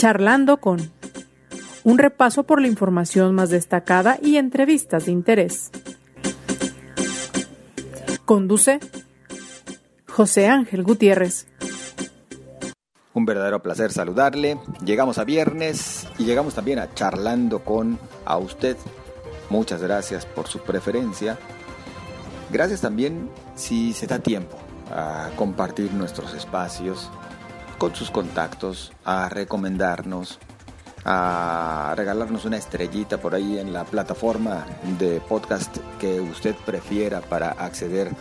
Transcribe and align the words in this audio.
Charlando 0.00 0.62
con 0.62 0.90
un 1.84 1.98
repaso 1.98 2.44
por 2.44 2.62
la 2.62 2.68
información 2.68 3.34
más 3.34 3.50
destacada 3.50 4.18
y 4.22 4.38
entrevistas 4.38 5.04
de 5.04 5.12
interés. 5.12 5.70
Conduce 8.24 8.80
José 10.08 10.48
Ángel 10.48 10.84
Gutiérrez. 10.84 11.48
Un 13.12 13.26
verdadero 13.26 13.62
placer 13.62 13.92
saludarle. 13.92 14.58
Llegamos 14.82 15.18
a 15.18 15.24
viernes 15.24 16.08
y 16.16 16.24
llegamos 16.24 16.54
también 16.54 16.78
a 16.78 16.94
charlando 16.94 17.62
con 17.62 17.98
a 18.24 18.38
usted. 18.38 18.78
Muchas 19.50 19.82
gracias 19.82 20.24
por 20.24 20.48
su 20.48 20.60
preferencia. 20.60 21.36
Gracias 22.50 22.80
también 22.80 23.28
si 23.54 23.92
se 23.92 24.06
da 24.06 24.18
tiempo 24.18 24.56
a 24.90 25.28
compartir 25.36 25.92
nuestros 25.92 26.32
espacios 26.32 27.10
con 27.80 27.96
sus 27.96 28.12
contactos, 28.12 28.92
a 29.04 29.28
recomendarnos, 29.28 30.38
a 31.04 31.92
regalarnos 31.96 32.44
una 32.44 32.58
estrellita 32.58 33.18
por 33.18 33.34
ahí 33.34 33.58
en 33.58 33.72
la 33.72 33.82
plataforma 33.82 34.64
de 35.00 35.20
podcast 35.20 35.76
que 35.98 36.20
usted 36.20 36.54
prefiera 36.64 37.20
para 37.20 37.50
acceder 37.50 38.12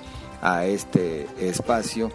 a 0.42 0.66
este 0.66 1.28
espacio. 1.38 2.12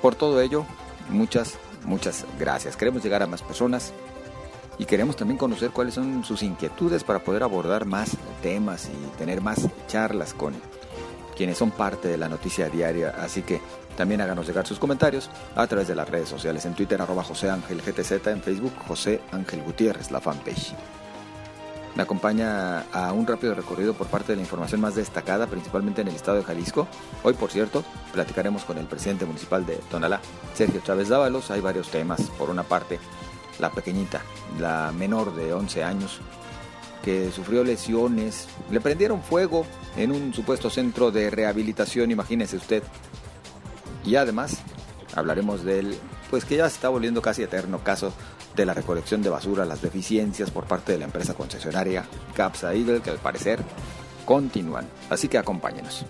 Por 0.00 0.14
todo 0.14 0.40
ello, 0.40 0.64
muchas 1.10 1.58
Muchas 1.86 2.26
gracias. 2.38 2.76
Queremos 2.76 3.02
llegar 3.02 3.22
a 3.22 3.28
más 3.28 3.42
personas 3.42 3.92
y 4.76 4.84
queremos 4.84 5.16
también 5.16 5.38
conocer 5.38 5.70
cuáles 5.70 5.94
son 5.94 6.24
sus 6.24 6.42
inquietudes 6.42 7.04
para 7.04 7.20
poder 7.20 7.44
abordar 7.44 7.86
más 7.86 8.16
temas 8.42 8.88
y 8.88 9.18
tener 9.18 9.40
más 9.40 9.68
charlas 9.86 10.34
con 10.34 10.54
quienes 11.36 11.58
son 11.58 11.70
parte 11.70 12.08
de 12.08 12.16
la 12.16 12.28
noticia 12.28 12.68
diaria. 12.68 13.14
Así 13.20 13.42
que 13.42 13.60
también 13.96 14.20
háganos 14.20 14.46
llegar 14.46 14.66
sus 14.66 14.78
comentarios 14.78 15.30
a 15.54 15.66
través 15.66 15.88
de 15.88 15.94
las 15.94 16.08
redes 16.08 16.28
sociales. 16.28 16.64
En 16.66 16.74
Twitter, 16.74 17.00
arroba 17.00 17.22
José 17.22 17.50
Ángel 17.50 17.82
GTZ, 17.82 18.26
en 18.28 18.42
Facebook, 18.42 18.72
José 18.86 19.20
Ángel 19.32 19.62
Gutiérrez, 19.62 20.10
la 20.10 20.20
fanpage. 20.20 20.74
Me 21.96 22.02
acompaña 22.02 22.80
a 22.92 23.12
un 23.14 23.26
rápido 23.26 23.54
recorrido 23.54 23.94
por 23.94 24.06
parte 24.08 24.32
de 24.32 24.36
la 24.36 24.42
información 24.42 24.82
más 24.82 24.94
destacada, 24.94 25.46
principalmente 25.46 26.02
en 26.02 26.08
el 26.08 26.14
estado 26.14 26.36
de 26.36 26.44
Jalisco. 26.44 26.86
Hoy, 27.22 27.32
por 27.32 27.50
cierto, 27.50 27.84
platicaremos 28.12 28.64
con 28.64 28.76
el 28.76 28.84
presidente 28.84 29.24
municipal 29.24 29.64
de 29.64 29.76
Tonalá, 29.90 30.20
Sergio 30.52 30.82
Chávez 30.84 31.08
Dávalos. 31.08 31.50
Hay 31.50 31.62
varios 31.62 31.88
temas. 31.88 32.20
Por 32.36 32.50
una 32.50 32.64
parte, 32.64 33.00
la 33.58 33.70
pequeñita, 33.70 34.20
la 34.58 34.92
menor 34.92 35.34
de 35.34 35.54
11 35.54 35.84
años, 35.84 36.20
que 37.06 37.30
sufrió 37.30 37.62
lesiones, 37.62 38.48
le 38.68 38.80
prendieron 38.80 39.22
fuego 39.22 39.64
en 39.96 40.10
un 40.10 40.34
supuesto 40.34 40.70
centro 40.70 41.12
de 41.12 41.30
rehabilitación, 41.30 42.10
imagínese 42.10 42.56
usted. 42.56 42.82
Y 44.04 44.16
además, 44.16 44.58
hablaremos 45.14 45.62
del, 45.62 45.96
pues 46.30 46.44
que 46.44 46.56
ya 46.56 46.66
está 46.66 46.88
volviendo 46.88 47.22
casi 47.22 47.44
eterno 47.44 47.78
caso 47.84 48.12
de 48.56 48.66
la 48.66 48.74
recolección 48.74 49.22
de 49.22 49.28
basura, 49.28 49.64
las 49.64 49.82
deficiencias 49.82 50.50
por 50.50 50.64
parte 50.64 50.90
de 50.90 50.98
la 50.98 51.04
empresa 51.04 51.34
concesionaria 51.34 52.04
Capsa 52.34 52.74
Eagle, 52.74 53.00
que 53.00 53.10
al 53.10 53.18
parecer 53.18 53.60
continúan. 54.24 54.88
Así 55.08 55.28
que 55.28 55.38
acompáñenos. 55.38 56.04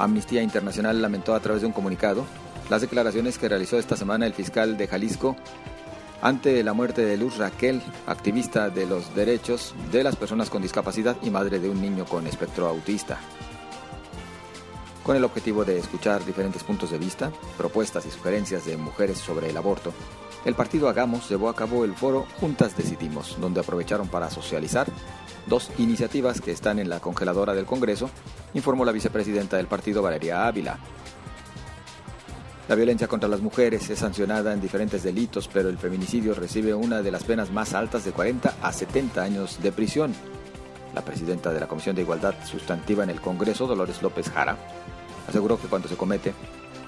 Amnistía 0.00 0.42
Internacional 0.42 1.00
lamentó 1.00 1.36
a 1.36 1.40
través 1.40 1.62
de 1.62 1.68
un 1.68 1.72
comunicado 1.72 2.26
las 2.70 2.80
declaraciones 2.80 3.38
que 3.38 3.48
realizó 3.48 3.78
esta 3.78 3.96
semana 3.96 4.26
el 4.26 4.34
fiscal 4.34 4.76
de 4.76 4.88
Jalisco 4.88 5.36
ante 6.22 6.62
la 6.62 6.72
muerte 6.72 7.04
de 7.04 7.16
Luz 7.16 7.36
Raquel, 7.36 7.82
activista 8.06 8.70
de 8.70 8.86
los 8.86 9.14
derechos 9.14 9.74
de 9.90 10.04
las 10.04 10.16
personas 10.16 10.48
con 10.48 10.62
discapacidad 10.62 11.16
y 11.22 11.30
madre 11.30 11.58
de 11.58 11.68
un 11.68 11.82
niño 11.82 12.04
con 12.04 12.26
espectro 12.26 12.68
autista. 12.68 13.18
Con 15.02 15.16
el 15.16 15.24
objetivo 15.24 15.64
de 15.64 15.78
escuchar 15.78 16.24
diferentes 16.24 16.62
puntos 16.62 16.92
de 16.92 16.98
vista, 16.98 17.32
propuestas 17.58 18.06
y 18.06 18.10
sugerencias 18.12 18.64
de 18.64 18.76
mujeres 18.76 19.18
sobre 19.18 19.50
el 19.50 19.56
aborto, 19.56 19.92
el 20.44 20.54
partido 20.54 20.88
Hagamos 20.88 21.28
llevó 21.28 21.48
a 21.48 21.56
cabo 21.56 21.84
el 21.84 21.94
foro 21.94 22.24
Juntas 22.40 22.76
Decidimos, 22.76 23.36
donde 23.40 23.60
aprovecharon 23.60 24.06
para 24.06 24.30
socializar 24.30 24.86
dos 25.48 25.70
iniciativas 25.78 26.40
que 26.40 26.52
están 26.52 26.78
en 26.78 26.88
la 26.88 27.00
congeladora 27.00 27.52
del 27.52 27.66
Congreso, 27.66 28.10
informó 28.54 28.84
la 28.84 28.92
vicepresidenta 28.92 29.56
del 29.56 29.66
partido 29.66 30.02
Valeria 30.02 30.46
Ávila. 30.46 30.78
La 32.72 32.76
violencia 32.76 33.06
contra 33.06 33.28
las 33.28 33.42
mujeres 33.42 33.90
es 33.90 33.98
sancionada 33.98 34.54
en 34.54 34.62
diferentes 34.62 35.02
delitos, 35.02 35.46
pero 35.46 35.68
el 35.68 35.76
feminicidio 35.76 36.32
recibe 36.32 36.72
una 36.72 37.02
de 37.02 37.10
las 37.10 37.22
penas 37.22 37.50
más 37.50 37.74
altas 37.74 38.02
de 38.02 38.12
40 38.12 38.54
a 38.62 38.72
70 38.72 39.22
años 39.22 39.62
de 39.62 39.72
prisión. 39.72 40.14
La 40.94 41.04
presidenta 41.04 41.52
de 41.52 41.60
la 41.60 41.68
Comisión 41.68 41.94
de 41.94 42.00
Igualdad 42.00 42.34
Sustantiva 42.46 43.04
en 43.04 43.10
el 43.10 43.20
Congreso, 43.20 43.66
Dolores 43.66 44.00
López 44.00 44.30
Jara, 44.30 44.56
aseguró 45.28 45.60
que 45.60 45.68
cuando 45.68 45.86
se 45.86 45.98
comete 45.98 46.32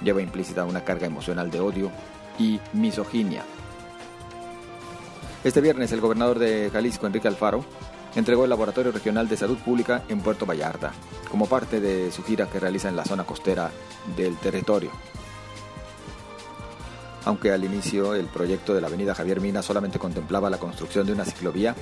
lleva 0.02 0.22
implícita 0.22 0.64
una 0.64 0.82
carga 0.82 1.06
emocional 1.06 1.50
de 1.50 1.60
odio, 1.60 1.90
y 2.38 2.58
misoginia. 2.72 3.44
Este 5.44 5.60
viernes 5.60 5.92
el 5.92 6.00
gobernador 6.00 6.38
de 6.38 6.70
Jalisco, 6.72 7.06
Enrique 7.06 7.28
Alfaro, 7.28 7.62
entregó 8.14 8.44
el 8.44 8.50
Laboratorio 8.50 8.90
Regional 8.90 9.28
de 9.28 9.36
Salud 9.36 9.58
Pública 9.58 10.02
en 10.08 10.20
Puerto 10.20 10.46
Vallarta, 10.46 10.92
como 11.30 11.46
parte 11.46 11.78
de 11.78 12.10
su 12.10 12.22
gira 12.22 12.48
que 12.48 12.58
realiza 12.58 12.88
en 12.88 12.96
la 12.96 13.04
zona 13.04 13.24
costera 13.24 13.70
del 14.16 14.38
territorio. 14.38 14.90
Aunque 17.24 17.52
al 17.52 17.64
inicio 17.64 18.14
el 18.14 18.26
proyecto 18.26 18.74
de 18.74 18.80
la 18.80 18.88
avenida 18.88 19.14
Javier 19.14 19.40
Mina 19.40 19.62
solamente 19.62 19.98
contemplaba 19.98 20.50
la 20.50 20.58
construcción 20.58 21.06
de 21.06 21.12
una 21.12 21.24
ciclovía, 21.24 21.74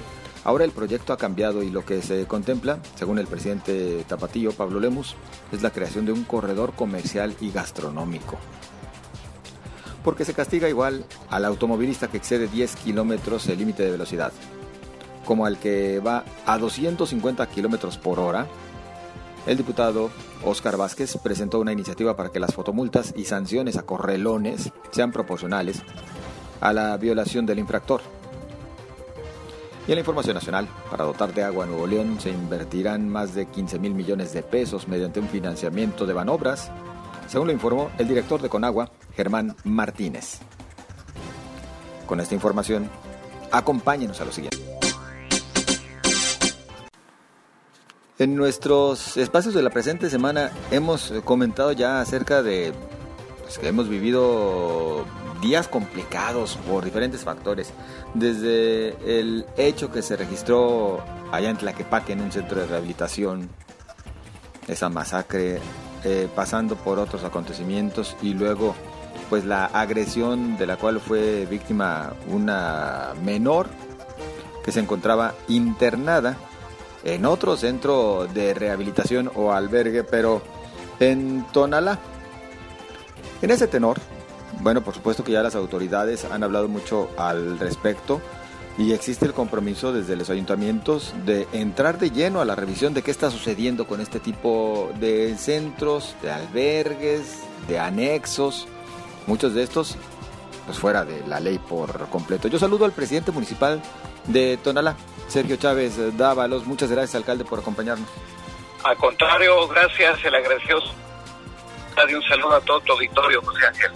ahora 0.45 0.65
el 0.65 0.71
proyecto 0.71 1.13
ha 1.13 1.19
cambiado 1.19 1.63
y 1.63 1.71
lo 1.71 1.85
que 1.85 2.01
se 2.03 2.27
contempla, 2.27 2.79
según 2.95 3.19
el 3.19 3.27
presidente 3.27 4.05
Tapatío 4.07 4.53
Pablo 4.53 4.79
Lemus, 4.79 5.17
es 5.51 5.63
la 5.63 5.71
creación 5.71 6.07
de 6.07 6.13
un 6.13 6.25
corredor 6.25 6.75
comercial 6.75 7.35
y 7.41 7.51
gastronómico 7.51 8.39
porque 10.05 10.25
se 10.25 10.35
castiga 10.35 10.69
igual 10.69 11.05
al 11.31 11.45
automovilista 11.45 12.09
que 12.09 12.17
excede 12.17 12.49
10 12.49 12.77
kilómetros 12.77 13.47
el 13.49 13.59
límite 13.59 13.85
de 13.85 13.93
velocidad, 13.93 14.33
como 15.25 15.47
al 15.47 15.59
que 15.59 16.01
va 16.01 16.25
a 16.47 16.59
250 16.59 17.47
kilómetros 17.49 17.99
por 17.99 18.19
hora. 18.19 18.47
El 19.47 19.57
diputado 19.57 20.11
Óscar 20.45 20.77
Vázquez 20.77 21.17
presentó 21.23 21.59
una 21.59 21.73
iniciativa 21.73 22.17
para 22.17 22.31
que 22.31 22.41
las 22.41 22.55
fotomultas 22.55 23.13
y 23.17 23.25
sanciones 23.25 23.77
a 23.77 23.83
correlones 23.83 24.71
sean 24.91 25.13
proporcionales 25.13 25.83
a 26.61 26.73
la 26.73 26.97
violación 26.97 27.45
del 27.45 27.59
infractor. 27.59 28.03
Y 29.89 29.91
en 29.91 29.97
la 29.97 30.01
información 30.01 30.35
nacional, 30.35 30.69
para 30.91 31.05
dotar 31.05 31.35
de 31.35 31.43
agua 31.43 31.65
a 31.65 31.67
Nuevo 31.67 31.89
León 31.89 32.21
se 32.21 32.31
invertirán 32.31 33.09
más 33.09 33.35
de 33.35 33.47
15 33.47 33.81
mil 33.81 33.95
millones 33.95 34.33
de 34.33 34.45
pesos 34.45 34.87
mediante 34.87 35.19
un 35.19 35.29
financiamiento 35.29 36.07
de 36.07 36.13
Banobras 36.13 36.71
según 37.33 37.47
lo 37.47 37.53
informó 37.55 37.91
el 37.97 38.07
director 38.07 38.43
de 38.43 38.51
Conagua, 38.51 38.91
Germán 39.17 39.57
Martínez. 39.65 40.41
Con 42.07 42.21
esta 42.21 42.35
información, 42.35 42.91
acompáñenos 43.51 44.21
a 44.21 44.27
lo 44.27 44.33
siguiente. 44.33 44.72
En 48.19 48.37
nuestros 48.37 49.17
espacios 49.17 49.55
de 49.55 49.63
la 49.63 49.71
presente 49.71 50.11
semana 50.11 50.51
hemos 50.71 51.15
comentado 51.25 51.73
ya 51.73 52.01
acerca 52.01 52.43
de 52.43 52.75
pues, 53.43 53.59
que 53.59 53.69
hemos 53.69 53.89
vivido 53.89 55.07
días 55.41 55.67
complicados 55.67 56.59
por 56.69 56.85
diferentes 56.85 57.23
factores. 57.23 57.73
Desde 58.13 59.21
el 59.21 59.47
hecho 59.57 59.91
que 59.91 60.03
se 60.03 60.17
registró 60.17 61.03
allá 61.33 61.49
en 61.49 61.57
Tlaquepaque 61.57 62.13
en 62.13 62.21
un 62.21 62.31
centro 62.31 62.61
de 62.61 62.67
rehabilitación, 62.67 63.49
esa 64.69 64.91
masacre 64.91 65.59
eh, 66.05 66.29
pasando 66.35 66.77
por 66.77 66.99
otros 66.99 67.25
acontecimientos 67.25 68.15
y 68.21 68.35
luego 68.35 68.75
pues 69.31 69.47
la 69.47 69.65
agresión 69.65 70.59
de 70.59 70.67
la 70.67 70.77
cual 70.77 71.01
fue 71.01 71.47
víctima 71.47 72.13
una 72.29 73.15
menor 73.25 73.69
que 74.63 74.71
se 74.71 74.81
encontraba 74.81 75.35
internada 75.49 76.37
en 77.05 77.25
otro 77.27 77.57
centro 77.57 78.27
de 78.33 78.55
rehabilitación 78.55 79.31
o 79.35 79.53
albergue, 79.53 80.05
pero 80.05 80.43
en 81.01 81.45
Tonalá. 81.53 81.99
En 83.41 83.51
ese 83.51 83.67
tenor, 83.67 83.99
bueno, 84.61 84.83
por 84.83 84.95
supuesto 84.95 85.25
que 85.25 85.33
ya 85.33 85.43
las 85.43 85.55
autoridades 85.55 86.25
han 86.25 86.45
hablado 86.45 86.69
mucho 86.69 87.11
al 87.17 87.59
respecto 87.59 88.21
y 88.79 88.93
existe 88.93 89.27
el 89.27 89.33
compromiso 89.33 89.93
desde 89.93 90.17
los 90.17 90.31
ayuntamientos 90.31 91.15
de 91.27 91.47
entrar 91.53 91.99
de 91.99 92.11
lleno 92.11 92.41
a 92.41 92.45
la 92.45 92.55
revisión 92.55 92.95
de 92.95 93.03
qué 93.03 93.11
está 93.11 93.31
sucediendo 93.31 93.87
con 93.87 94.01
este 94.01 94.19
tipo 94.19 94.91
de 94.99 95.37
centros, 95.37 96.15
de 96.23 96.31
albergues, 96.31 97.41
de 97.69 97.79
anexos, 97.79 98.67
muchos 99.27 99.55
de 99.55 99.63
estos 99.63 99.97
pues 100.67 100.79
fuera 100.79 101.05
de 101.05 101.27
la 101.27 101.41
ley 101.41 101.59
por 101.59 102.09
completo. 102.09 102.49
Yo 102.49 102.59
saludo 102.59 102.85
al 102.85 102.93
presidente 102.93 103.33
municipal 103.33 103.83
de 104.27 104.59
Tonalá, 104.63 104.97
Sergio 105.29 105.57
Chávez 105.57 106.17
Dávalos. 106.17 106.67
Muchas 106.67 106.91
gracias, 106.91 107.15
alcalde, 107.15 107.45
por 107.45 107.61
acompañarnos. 107.61 108.09
Al 108.85 108.97
contrario, 108.97 109.69
gracias, 109.69 110.25
el 110.25 110.35
agradecido. 110.35 110.81
Un 112.15 112.23
saludo 112.23 112.57
a 112.57 112.61
todo 112.61 112.81
tu 112.81 112.93
auditorio, 112.93 113.41
José 113.43 113.67
Ángel. 113.67 113.91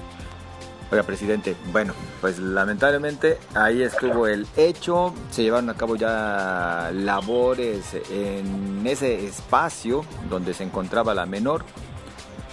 Oiga, 0.93 1.03
presidente, 1.03 1.57
bueno, 1.73 1.95
pues 2.21 2.39
lamentablemente 2.39 3.39
ahí 3.55 3.83
estuvo 3.83 4.29
el 4.29 4.47
hecho, 4.57 5.13
se 5.31 5.43
llevaron 5.43 5.69
a 5.69 5.75
cabo 5.75 5.97
ya 5.97 6.91
labores 6.93 7.97
en 8.09 8.87
ese 8.87 9.27
espacio 9.27 10.05
donde 10.31 10.55
se 10.55 10.63
encontraba 10.63 11.13
la 11.13 11.27
menor. 11.27 11.65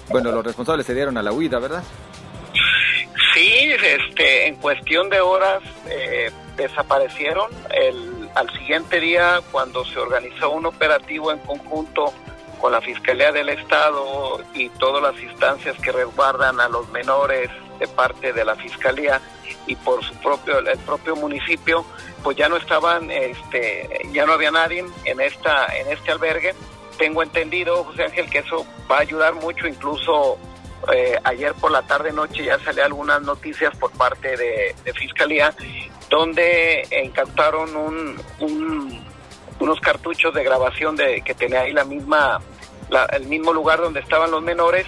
Bueno, 0.09 0.31
los 0.31 0.43
responsables 0.43 0.87
se 0.87 0.95
dieron 0.95 1.15
a 1.17 1.21
la 1.21 1.31
huida, 1.31 1.59
¿verdad? 1.59 1.83
Sí, 3.33 3.71
este, 3.83 4.47
en 4.47 4.55
cuestión 4.57 5.09
de 5.09 5.19
horas 5.19 5.63
eh, 5.89 6.31
desaparecieron. 6.55 7.49
El, 7.71 8.29
al 8.35 8.49
siguiente 8.51 8.99
día, 8.99 9.41
cuando 9.51 9.83
se 9.85 9.97
organizó 9.97 10.51
un 10.51 10.67
operativo 10.67 11.31
en 11.31 11.39
conjunto 11.39 12.13
con 12.61 12.71
la 12.71 12.81
Fiscalía 12.81 13.31
del 13.31 13.49
Estado 13.49 14.39
y 14.53 14.69
todas 14.69 15.01
las 15.01 15.21
instancias 15.21 15.75
que 15.79 15.91
resguardan 15.91 16.59
a 16.59 16.69
los 16.69 16.87
menores 16.89 17.49
de 17.79 17.87
parte 17.87 18.33
de 18.33 18.45
la 18.45 18.55
Fiscalía 18.55 19.19
y 19.65 19.75
por 19.75 20.03
su 20.03 20.13
propio 20.17 20.59
el 20.59 20.79
propio 20.79 21.15
municipio, 21.15 21.85
pues 22.23 22.37
ya 22.37 22.47
no 22.47 22.57
estaban, 22.57 23.09
este, 23.09 23.89
ya 24.11 24.25
no 24.25 24.33
había 24.33 24.51
nadie 24.51 24.85
en 25.05 25.21
esta 25.21 25.65
en 25.75 25.91
este 25.91 26.11
albergue. 26.11 26.53
Tengo 26.97 27.23
entendido, 27.23 27.83
José 27.83 28.03
Ángel, 28.03 28.29
que 28.29 28.39
eso 28.39 28.65
va 28.89 28.97
a 28.97 29.01
ayudar 29.01 29.33
mucho, 29.33 29.67
incluso 29.67 30.37
eh, 30.91 31.17
ayer 31.23 31.53
por 31.53 31.71
la 31.71 31.81
tarde 31.83 32.11
noche 32.11 32.43
ya 32.43 32.59
salió 32.59 32.83
algunas 32.83 33.21
noticias 33.21 33.75
por 33.77 33.91
parte 33.91 34.35
de, 34.35 34.75
Fiscalía 34.93 35.53
donde 36.09 36.87
incautaron 37.03 37.75
un, 37.75 39.03
unos 39.59 39.79
cartuchos 39.79 40.33
de 40.33 40.43
grabación 40.43 40.95
de 40.95 41.21
que 41.21 41.33
tenía 41.33 41.61
ahí 41.61 41.73
la 41.73 41.83
misma 41.83 42.41
el 43.13 43.25
mismo 43.27 43.53
lugar 43.53 43.79
donde 43.79 44.01
estaban 44.01 44.29
los 44.29 44.41
menores 44.41 44.85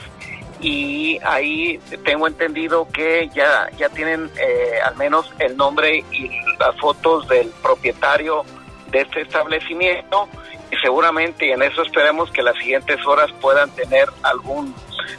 y 0.62 1.19
ahí 1.24 1.80
tengo 2.03 2.27
entendido 2.27 2.88
que 2.92 3.30
ya 3.33 3.69
ya 3.77 3.89
tienen 3.89 4.30
eh, 4.38 4.80
al 4.83 4.95
menos 4.95 5.31
el 5.39 5.57
nombre 5.57 6.03
y 6.12 6.30
las 6.59 6.80
fotos 6.80 7.27
del 7.27 7.50
propietario 7.62 8.44
de 8.92 9.01
este 9.01 9.21
establecimiento 9.21 10.27
y 10.71 10.75
seguramente 10.77 11.51
en 11.51 11.62
eso 11.62 11.81
esperemos 11.81 12.31
que 12.31 12.44
las 12.44 12.56
siguientes 12.57 13.06
horas 13.06 13.31
puedan 13.42 13.69
tener 13.71 14.07
algún 14.24 14.74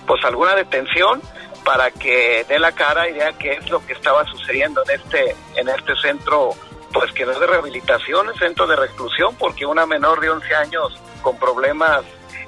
pues 0.06 0.25
alguna 0.25 0.55
detención 0.55 1.21
para 1.65 1.91
que 1.91 2.44
dé 2.49 2.59
la 2.59 2.73
cara 2.73 3.09
y 3.09 3.15
vea 3.15 3.33
qué 3.33 3.55
es 3.55 3.71
lo 3.71 3.85
que 3.85 3.93
estaba 3.93 4.25
sucediendo 4.25 4.83
en 4.85 5.00
este 5.00 5.37
en 5.56 5.69
este 5.69 5.97
centro 5.97 6.50
pues 6.93 7.12
que 7.12 7.27
no 7.27 7.33
es 7.33 7.41
de 7.41 7.47
rehabilitación, 7.47 8.31
es 8.31 8.38
centro 8.38 8.67
de 8.67 8.77
reclusión 8.77 9.35
porque 9.37 9.67
una 9.67 9.85
menor 9.85 10.21
de 10.21 10.31
11 10.31 10.55
años 10.55 11.00
con 11.21 11.37
problemas 11.38 12.05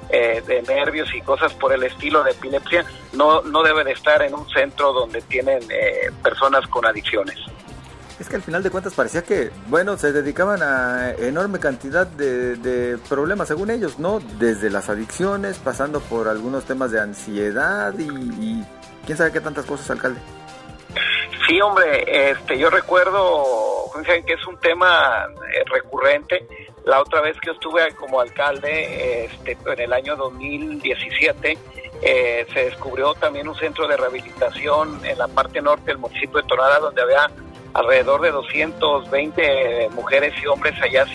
eh, 0.09 0.41
de 0.47 0.61
nervios 0.63 1.13
y 1.13 1.21
cosas 1.21 1.53
por 1.53 1.73
el 1.73 1.83
estilo 1.83 2.23
de 2.23 2.31
epilepsia 2.31 2.85
no 3.13 3.41
no 3.41 3.61
debe 3.61 3.83
de 3.83 3.91
estar 3.91 4.21
en 4.23 4.33
un 4.33 4.49
centro 4.49 4.93
donde 4.93 5.21
tienen 5.21 5.59
eh, 5.69 6.11
personas 6.23 6.65
con 6.67 6.85
adicciones. 6.85 7.37
Es 8.19 8.27
que 8.27 8.35
al 8.35 8.41
final 8.41 8.61
de 8.61 8.69
cuentas 8.69 8.93
parecía 8.93 9.23
que, 9.23 9.49
bueno, 9.67 9.97
se 9.97 10.11
dedicaban 10.11 10.61
a 10.61 11.11
enorme 11.11 11.59
cantidad 11.59 12.05
de, 12.05 12.97
problemas, 13.07 13.47
según 13.47 13.69
ellos, 13.71 13.97
¿no? 13.97 14.19
Desde 14.37 14.69
las 14.69 14.89
adicciones, 14.89 15.57
pasando 15.57 16.01
por 16.01 16.27
algunos 16.27 16.65
temas 16.65 16.91
de 16.91 16.99
ansiedad 16.99 17.93
y, 17.97 18.61
quién 19.05 19.17
sabe 19.17 19.31
qué 19.31 19.39
tantas 19.39 19.65
cosas, 19.65 19.89
alcalde. 19.91 20.19
Sí, 21.47 21.61
hombre, 21.61 22.31
este, 22.31 22.59
yo 22.59 22.69
recuerdo, 22.69 23.45
que 24.05 24.33
es 24.33 24.47
un 24.47 24.59
tema 24.59 25.25
eh, 25.53 25.63
recurrente. 25.71 26.45
La 26.85 27.01
otra 27.01 27.21
vez 27.21 27.37
que 27.39 27.51
estuve 27.51 27.93
como 27.95 28.19
alcalde, 28.19 29.25
este, 29.25 29.57
en 29.65 29.79
el 29.79 29.93
año 29.93 30.17
2017, 30.17 31.57
eh, 32.01 32.47
se 32.53 32.65
descubrió 32.65 33.13
también 33.13 33.47
un 33.47 33.55
centro 33.55 33.87
de 33.87 33.95
rehabilitación 33.95 35.05
en 35.05 35.17
la 35.17 35.27
parte 35.27 35.61
norte 35.61 35.85
del 35.85 35.97
municipio 35.97 36.41
de 36.41 36.47
Tonada, 36.47 36.79
donde 36.79 37.01
había 37.01 37.29
alrededor 37.73 38.21
de 38.21 38.31
220 38.31 39.89
mujeres 39.91 40.33
y 40.41 40.47
hombres 40.47 40.73
allá 40.81 41.05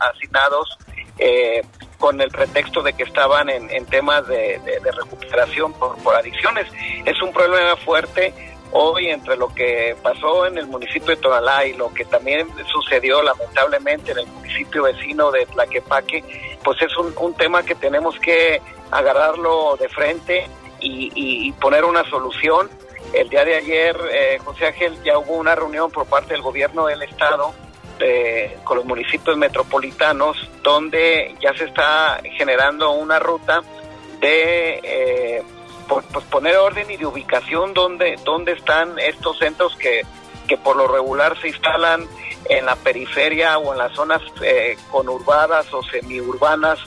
asignados 0.00 0.78
eh, 1.18 1.62
con 1.98 2.20
el 2.20 2.30
pretexto 2.30 2.82
de 2.82 2.92
que 2.92 3.04
estaban 3.04 3.48
en, 3.48 3.86
temas 3.86 4.26
de, 4.26 4.60
recuperación 4.96 5.72
por, 5.72 6.14
adicciones. 6.14 6.66
Es 7.04 7.20
un 7.22 7.32
problema 7.32 7.76
fuerte 7.76 8.34
hoy 8.72 9.08
entre 9.08 9.36
lo 9.36 9.54
que 9.54 9.96
pasó 10.02 10.46
en 10.46 10.58
el 10.58 10.66
municipio 10.66 11.14
de 11.14 11.16
Tonalá 11.16 11.64
y 11.64 11.74
lo 11.74 11.94
que 11.94 12.04
también 12.04 12.48
sucedió 12.70 13.22
lamentablemente 13.22 14.12
en 14.12 14.18
el 14.18 14.26
municipio 14.26 14.82
vecino 14.82 15.30
de 15.30 15.46
Tlaquepaque, 15.46 16.24
pues 16.62 16.82
es 16.82 16.94
un, 16.96 17.34
tema 17.34 17.62
que 17.62 17.74
tenemos 17.74 18.18
que 18.18 18.60
agarrarlo 18.90 19.76
de 19.78 19.88
frente 19.88 20.46
y 20.80 21.50
poner 21.52 21.84
una 21.84 22.04
solución 22.10 22.68
el 23.14 23.28
día 23.28 23.44
de 23.44 23.56
ayer, 23.56 23.96
eh, 24.10 24.38
José 24.44 24.66
Ángel, 24.66 25.02
ya 25.04 25.18
hubo 25.18 25.34
una 25.34 25.54
reunión 25.54 25.90
por 25.90 26.06
parte 26.06 26.34
del 26.34 26.42
gobierno 26.42 26.86
del 26.86 27.02
Estado 27.02 27.54
eh, 28.00 28.58
con 28.64 28.78
los 28.78 28.86
municipios 28.86 29.36
metropolitanos 29.36 30.36
donde 30.62 31.36
ya 31.40 31.54
se 31.54 31.64
está 31.64 32.20
generando 32.36 32.90
una 32.90 33.20
ruta 33.20 33.62
de 34.20 34.80
eh, 34.82 35.42
pues 35.88 36.24
poner 36.24 36.56
orden 36.56 36.90
y 36.90 36.96
de 36.96 37.06
ubicación 37.06 37.72
donde, 37.72 38.18
donde 38.24 38.52
están 38.52 38.98
estos 38.98 39.38
centros 39.38 39.76
que, 39.76 40.02
que 40.48 40.56
por 40.56 40.76
lo 40.76 40.88
regular 40.88 41.40
se 41.40 41.48
instalan 41.48 42.08
en 42.46 42.66
la 42.66 42.74
periferia 42.76 43.58
o 43.58 43.72
en 43.72 43.78
las 43.78 43.92
zonas 43.92 44.22
eh, 44.42 44.76
conurbadas 44.90 45.72
o 45.72 45.82
semiurbanas 45.82 46.80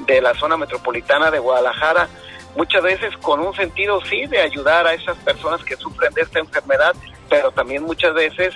de 0.00 0.20
la 0.20 0.34
zona 0.34 0.56
metropolitana 0.56 1.30
de 1.30 1.38
Guadalajara 1.38 2.08
muchas 2.56 2.82
veces 2.82 3.16
con 3.18 3.40
un 3.40 3.54
sentido 3.54 4.00
sí 4.04 4.26
de 4.26 4.40
ayudar 4.40 4.86
a 4.86 4.94
esas 4.94 5.16
personas 5.18 5.62
que 5.64 5.76
sufren 5.76 6.12
de 6.14 6.22
esta 6.22 6.38
enfermedad, 6.38 6.94
pero 7.28 7.50
también 7.52 7.82
muchas 7.82 8.14
veces, 8.14 8.54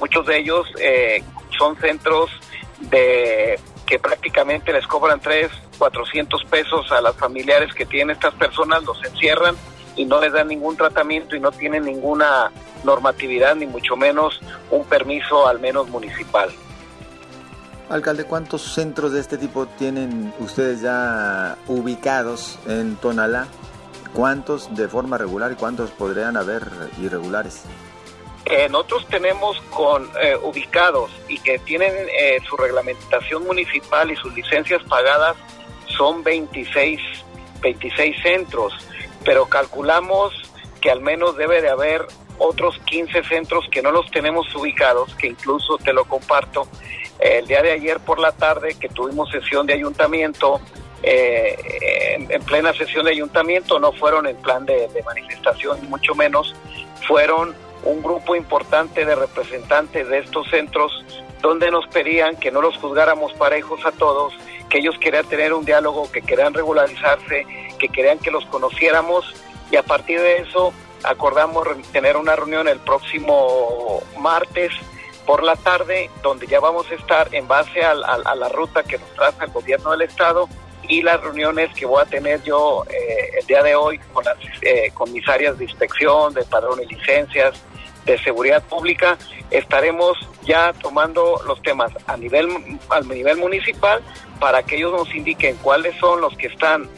muchos 0.00 0.26
de 0.26 0.38
ellos 0.38 0.66
eh, 0.80 1.22
son 1.58 1.76
centros 1.76 2.30
de 2.80 3.58
que 3.86 3.98
prácticamente 3.98 4.72
les 4.72 4.86
cobran 4.86 5.20
3, 5.20 5.50
400 5.78 6.44
pesos 6.44 6.90
a 6.90 7.00
las 7.00 7.16
familiares 7.16 7.74
que 7.74 7.84
tienen 7.84 8.16
estas 8.16 8.34
personas, 8.34 8.82
los 8.84 9.02
encierran 9.04 9.54
y 9.96 10.04
no 10.06 10.20
les 10.20 10.32
dan 10.32 10.48
ningún 10.48 10.76
tratamiento 10.76 11.36
y 11.36 11.40
no 11.40 11.52
tienen 11.52 11.84
ninguna 11.84 12.50
normatividad, 12.82 13.54
ni 13.56 13.66
mucho 13.66 13.96
menos 13.96 14.40
un 14.70 14.84
permiso 14.84 15.46
al 15.46 15.60
menos 15.60 15.88
municipal. 15.88 16.50
Alcalde, 17.88 18.24
¿cuántos 18.24 18.62
centros 18.74 19.12
de 19.12 19.20
este 19.20 19.36
tipo 19.36 19.66
tienen 19.66 20.32
ustedes 20.38 20.80
ya 20.80 21.58
ubicados 21.66 22.58
en 22.66 22.96
Tonalá? 22.96 23.46
¿Cuántos 24.14 24.74
de 24.74 24.88
forma 24.88 25.18
regular 25.18 25.52
y 25.52 25.54
cuántos 25.56 25.90
podrían 25.90 26.36
haber 26.36 26.62
irregulares? 27.00 27.64
Eh, 28.46 28.68
nosotros 28.70 29.06
tenemos 29.08 29.60
con 29.70 30.08
eh, 30.20 30.36
ubicados 30.42 31.10
y 31.28 31.38
que 31.38 31.58
tienen 31.58 31.92
eh, 31.92 32.38
su 32.48 32.56
reglamentación 32.56 33.44
municipal 33.44 34.10
y 34.10 34.16
sus 34.16 34.34
licencias 34.34 34.82
pagadas 34.84 35.36
son 35.86 36.22
26, 36.22 37.00
26 37.60 38.16
centros, 38.22 38.74
pero 39.24 39.46
calculamos 39.46 40.32
que 40.80 40.90
al 40.90 41.00
menos 41.00 41.36
debe 41.36 41.62
de 41.62 41.70
haber 41.70 42.06
otros 42.38 42.78
15 42.86 43.24
centros 43.24 43.64
que 43.70 43.80
no 43.80 43.90
los 43.90 44.10
tenemos 44.10 44.52
ubicados, 44.54 45.14
que 45.14 45.28
incluso 45.28 45.78
te 45.78 45.92
lo 45.92 46.04
comparto, 46.04 46.68
el 47.20 47.46
día 47.46 47.62
de 47.62 47.72
ayer 47.72 48.00
por 48.00 48.18
la 48.18 48.32
tarde 48.32 48.76
que 48.78 48.88
tuvimos 48.88 49.30
sesión 49.30 49.66
de 49.66 49.74
ayuntamiento, 49.74 50.60
eh, 51.02 52.26
en, 52.28 52.42
plena 52.42 52.72
sesión 52.72 53.04
de 53.04 53.12
ayuntamiento, 53.12 53.78
no 53.78 53.92
fueron 53.92 54.26
en 54.26 54.36
plan 54.36 54.64
de, 54.66 54.88
manifestación, 55.04 55.88
mucho 55.88 56.14
menos, 56.14 56.54
fueron 57.06 57.54
un 57.84 58.02
grupo 58.02 58.34
importante 58.34 59.04
de 59.04 59.14
representantes 59.14 60.08
de 60.08 60.18
estos 60.18 60.48
centros 60.48 61.04
donde 61.42 61.70
nos 61.70 61.86
pedían 61.88 62.36
que 62.36 62.50
no 62.50 62.62
los 62.62 62.76
juzgáramos 62.78 63.34
parejos 63.34 63.84
a 63.84 63.92
todos, 63.92 64.32
que 64.70 64.78
ellos 64.78 64.96
querían 64.98 65.26
tener 65.26 65.52
un 65.52 65.64
diálogo, 65.64 66.10
que 66.10 66.22
querían 66.22 66.54
regularizarse, 66.54 67.46
que 67.78 67.88
querían 67.88 68.18
que 68.18 68.30
los 68.30 68.46
conociéramos 68.46 69.34
y 69.70 69.76
a 69.76 69.82
partir 69.82 70.20
de 70.20 70.38
eso 70.38 70.72
acordamos 71.02 71.66
tener 71.92 72.16
una 72.16 72.34
reunión 72.34 72.66
el 72.66 72.78
próximo 72.80 74.02
martes 74.18 74.72
por 75.26 75.42
la 75.42 75.56
tarde, 75.56 76.10
donde 76.22 76.46
ya 76.46 76.60
vamos 76.60 76.90
a 76.90 76.94
estar 76.94 77.34
en 77.34 77.48
base 77.48 77.82
a, 77.82 77.94
la 77.94 78.48
ruta 78.48 78.82
que 78.82 78.98
nos 78.98 79.08
traza 79.14 79.44
el 79.44 79.50
gobierno 79.50 79.90
del 79.92 80.02
estado 80.02 80.48
y 80.88 81.02
las 81.02 81.20
reuniones 81.20 81.74
que 81.74 81.86
voy 81.86 82.02
a 82.02 82.04
tener 82.04 82.42
yo 82.42 82.84
eh, 82.90 83.38
el 83.40 83.46
día 83.46 83.62
de 83.62 83.74
hoy 83.74 83.98
con 84.12 84.24
las 84.24 84.36
eh, 84.60 84.90
comisarias 84.92 85.56
de 85.58 85.64
inspección, 85.64 86.34
de 86.34 86.44
padrón 86.44 86.82
y 86.82 86.86
licencias, 86.86 87.54
de 88.04 88.18
seguridad 88.18 88.62
pública, 88.64 89.16
estaremos 89.50 90.18
ya 90.42 90.74
tomando 90.74 91.40
los 91.46 91.62
temas 91.62 91.90
a 92.06 92.16
nivel, 92.16 92.48
al 92.90 93.08
nivel 93.08 93.38
municipal 93.38 94.02
para 94.38 94.62
que 94.62 94.76
ellos 94.76 94.92
nos 94.92 95.14
indiquen 95.14 95.56
cuáles 95.56 95.96
son 95.96 96.20
los 96.20 96.36
que 96.36 96.48
están 96.48 96.88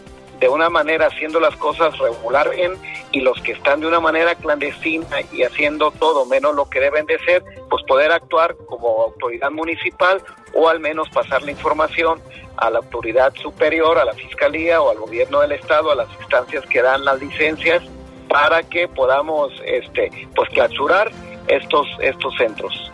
de 0.41 0.49
una 0.49 0.69
manera 0.69 1.07
haciendo 1.07 1.41
las 1.41 1.57
cosas 1.57 1.97
regular 1.99 2.51
bien 2.51 2.73
y 3.13 3.21
los 3.21 3.41
que 3.41 3.53
están 3.53 3.81
de 3.81 3.87
una 3.87 4.01
manera 4.01 4.35
clandestina 4.35 5.07
y 5.33 5.43
haciendo 5.43 5.91
todo 5.91 6.27
menos 6.27 6.55
lo 6.55 6.69
que 6.69 6.81
deben 6.81 7.07
de 7.07 7.19
ser, 7.21 7.43
pues 7.71 7.83
poder 7.85 8.13
actuar 8.13 8.57
como 8.67 9.03
autoridad 9.03 9.51
municipal 9.51 10.23
o 10.53 10.69
al 10.69 10.81
menos 10.81 11.09
pasar 11.11 11.43
la 11.43 11.51
información 11.51 12.21
a 12.57 12.71
la 12.71 12.79
autoridad 12.79 13.35
superior, 13.35 13.99
a 13.99 14.05
la 14.05 14.15
fiscalía 14.15 14.81
o 14.81 14.91
al 14.91 14.99
gobierno 14.99 15.41
del 15.41 15.53
estado, 15.53 15.91
a 15.91 15.95
las 15.95 16.09
instancias 16.21 16.65
que 16.67 16.83
dan 16.83 17.05
las 17.05 17.21
licencias 17.21 17.83
para 18.29 18.63
que 18.63 18.89
podamos 18.89 19.53
este 19.65 20.11
pues 20.35 20.51
clausurar 20.51 21.11
estos 21.49 21.87
estos 22.01 22.35
centros. 22.37 22.91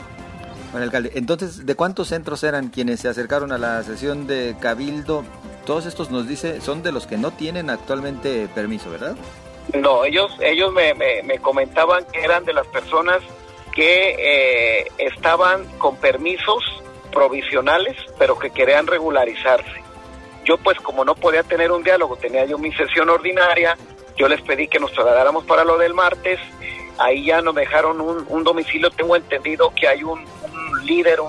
Bueno, 0.73 0.85
alcalde, 0.85 1.13
entonces, 1.15 1.67
¿de 1.67 1.75
cuántos 1.75 2.09
centros 2.09 2.43
eran 2.45 2.69
quienes 2.69 3.01
se 3.01 3.09
acercaron 3.09 3.53
a 3.53 3.59
la 3.59 3.83
sesión 3.83 4.27
de 4.27 4.57
Cabildo 4.59 5.23
todos 5.65 5.87
estos 5.87 6.11
nos 6.11 6.27
dice 6.29 6.61
son 6.61 6.83
de 6.83 6.93
los 6.93 7.07
que 7.07 7.17
no 7.17 7.31
tienen 7.31 7.71
actualmente 7.71 8.49
permiso, 8.55 8.91
¿verdad? 8.91 9.17
No, 9.75 10.05
ellos, 10.05 10.33
ellos 10.41 10.73
me, 10.73 10.93
me, 10.95 11.39
comentaban 11.39 12.05
que 12.13 12.21
eran 12.21 12.45
de 12.45 12.53
las 12.53 12.67
personas 12.67 13.21
que 13.73 14.17
eh, 14.19 14.89
estaban 14.99 15.65
con 15.79 15.97
permisos 15.97 16.63
provisionales, 17.13 17.97
pero 18.19 18.39
que 18.39 18.51
querían 18.51 18.87
regularizarse. 18.87 19.83
Yo 20.45 20.59
pues 20.59 20.79
como 20.79 21.05
no 21.05 21.15
podía 21.15 21.45
tener 21.45 21.71
un 21.71 21.85
diálogo, 21.85 22.17
tenía 22.17 22.45
yo 22.45 22.59
mi 22.59 22.73
sesión 22.73 23.09
ordinaria, 23.09 23.77
yo 24.17 24.29
les 24.29 24.43
pedí 24.43 24.67
que 24.67 24.81
nos 24.81 24.93
trasladáramos 24.93 25.45
para 25.45 25.65
lo 25.65 25.79
del 25.79 25.95
martes, 25.95 26.41
ahí 26.99 27.27
ya 27.27 27.41
nos 27.41 27.55
dejaron 27.55 28.01
un, 28.01 28.45
domicilio, 28.45 28.91
tengo 28.91 29.17
entendido 29.17 29.73
que 29.75 29.89
hay 29.89 30.03
un, 30.03 30.25
líder, 30.85 31.21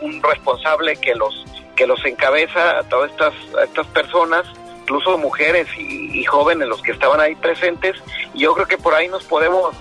un, 0.00 0.22
responsable 0.22 0.96
que 0.96 1.14
los 1.14 1.44
que 1.76 1.86
los 1.86 2.04
encabeza 2.04 2.78
a 2.78 2.82
todas 2.84 3.10
estas, 3.10 3.34
estas 3.64 3.86
personas, 3.88 4.46
incluso 4.82 5.16
mujeres 5.18 5.68
y, 5.78 6.24
jóvenes 6.24 6.68
los 6.68 6.80
que 6.82 6.92
estaban 6.92 7.20
ahí 7.20 7.34
presentes, 7.34 7.96
y 8.34 8.40
yo 8.40 8.54
creo 8.54 8.66
que 8.66 8.78
por 8.78 8.94
ahí 8.94 9.08
nos 9.08 9.24
podemos 9.24 9.74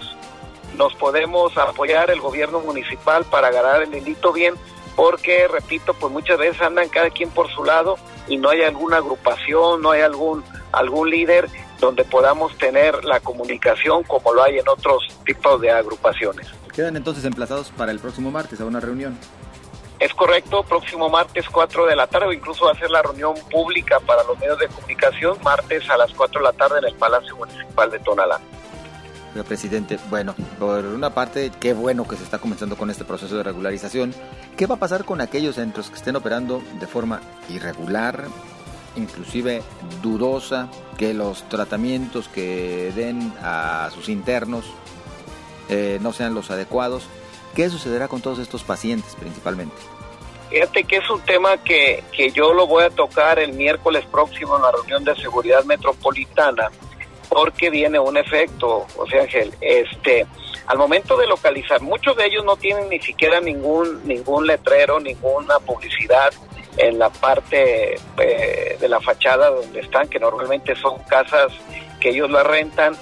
nos 0.78 0.96
podemos 0.96 1.56
apoyar 1.58 2.10
el 2.12 2.22
gobierno 2.22 2.62
municipal 2.62 3.26
para 3.26 3.52
ganar 3.52 3.84
el 3.84 3.92
delito 3.92 4.32
bien, 4.32 4.56
porque 4.96 5.48
repito, 5.48 5.94
pues 5.94 6.12
muchas 6.12 6.38
veces 6.38 6.62
andan 6.62 6.88
cada 6.88 7.10
quien 7.10 7.30
por 7.30 7.52
su 7.52 7.66
lado 7.66 7.98
y 8.28 8.38
no 8.38 8.50
hay 8.50 8.64
alguna 8.64 8.98
agrupación, 8.98 9.82
no 9.82 9.92
hay 9.92 10.02
algún 10.02 10.44
algún 10.72 11.10
líder 11.10 11.50
donde 11.80 12.06
podamos 12.06 12.58
tener 12.58 13.04
la 13.04 13.20
comunicación 13.20 14.04
como 14.04 14.34
lo 14.34 14.44
hay 14.44 14.60
en 14.60 14.68
otros 14.70 15.04
tipos 15.26 15.60
de 15.60 15.72
agrupaciones. 15.72 16.48
Quedan 16.74 16.96
entonces 16.96 17.26
emplazados 17.26 17.70
para 17.72 17.92
el 17.92 18.00
próximo 18.00 18.32
martes 18.32 18.62
a 18.62 18.66
una 18.66 18.80
reunión. 18.80 19.18
Es 20.02 20.16
correcto, 20.16 20.64
próximo 20.64 21.10
martes 21.10 21.48
4 21.48 21.86
de 21.86 21.96
la 21.96 22.08
tarde 22.08 22.26
o 22.26 22.34
incluso 22.34 22.66
va 22.66 22.72
a 22.72 22.76
ser 22.76 22.90
la 22.90 23.04
reunión 23.04 23.36
pública 23.52 24.00
para 24.00 24.24
los 24.24 24.38
medios 24.40 24.58
de 24.58 24.68
comunicación 24.68 25.38
martes 25.44 25.88
a 25.92 25.96
las 25.96 26.12
4 26.12 26.40
de 26.40 26.44
la 26.44 26.54
tarde 26.54 26.80
en 26.80 26.86
el 26.86 26.96
Palacio 26.96 27.36
Municipal 27.36 27.92
de 27.92 28.00
Tonalá. 28.00 28.40
Presidente, 29.48 30.00
bueno, 30.10 30.34
por 30.58 30.86
una 30.86 31.12
parte, 31.14 31.52
qué 31.60 31.74
bueno 31.74 32.08
que 32.08 32.16
se 32.16 32.24
está 32.24 32.40
comenzando 32.40 32.76
con 32.78 32.90
este 32.90 33.06
proceso 33.06 33.38
de 33.38 33.44
regularización. 33.44 34.16
¿Qué 34.58 34.66
va 34.66 34.74
a 34.74 34.80
pasar 34.80 35.06
con 35.06 35.22
aquellos 35.22 35.54
centros 35.54 35.92
que 35.92 35.98
estén 35.98 36.16
operando 36.16 36.64
de 36.80 36.88
forma 36.88 37.22
irregular, 37.48 38.26
inclusive 38.96 39.62
dudosa, 40.02 40.68
que 40.98 41.14
los 41.14 41.48
tratamientos 41.48 42.28
que 42.28 42.92
den 42.96 43.32
a 43.44 43.92
sus 43.94 44.10
internos 44.10 44.66
eh, 45.70 46.00
no 46.02 46.12
sean 46.12 46.34
los 46.34 46.50
adecuados? 46.50 47.04
¿Qué 47.56 47.70
sucederá 47.70 48.08
con 48.08 48.22
todos 48.22 48.40
estos 48.40 48.64
pacientes 48.64 49.16
principalmente? 49.16 49.76
Fíjate 50.50 50.84
que 50.84 50.98
es 50.98 51.10
un 51.10 51.22
tema 51.22 51.58
que, 51.58 52.04
que 52.12 52.32
yo 52.32 52.54
lo 52.54 52.68
voy 52.68 52.84
a 52.84 52.90
tocar 52.90 53.40
el 53.40 53.54
miércoles 53.54 54.06
próximo 54.12 54.58
en 54.58 54.64
la 54.64 54.72
reunión 54.72 55.04
de 55.04 55.16
seguridad 55.16 55.64
metropolitana 55.64 56.70
porque 57.30 57.70
viene 57.70 57.98
un 57.98 58.18
efecto, 58.18 58.86
José 58.94 59.22
Ángel, 59.22 59.54
este, 59.62 60.28
al 60.68 60.78
momento 60.78 61.16
de 61.16 61.28
localizar, 61.28 61.82
muchos 61.82 62.18
de 62.18 62.26
ellos 62.26 62.44
no 62.44 62.58
tienen 62.58 62.90
ni 62.90 63.00
siquiera 63.00 63.40
ningún, 63.40 64.06
ningún 64.06 64.46
letrero, 64.46 65.00
ninguna 65.00 65.58
publicidad 65.60 66.34
en 66.76 67.00
la 67.00 67.10
parte 67.10 67.96
eh, 68.18 68.78
de 68.78 68.90
la 68.90 69.00
fachada 69.00 69.50
donde 69.50 69.80
están, 69.80 70.10
que 70.10 70.20
normalmente 70.20 70.76
son 70.76 71.00
casas 71.04 71.54
que 72.02 72.10
ellos 72.10 72.30
la 72.30 72.44
rentan 72.44 72.98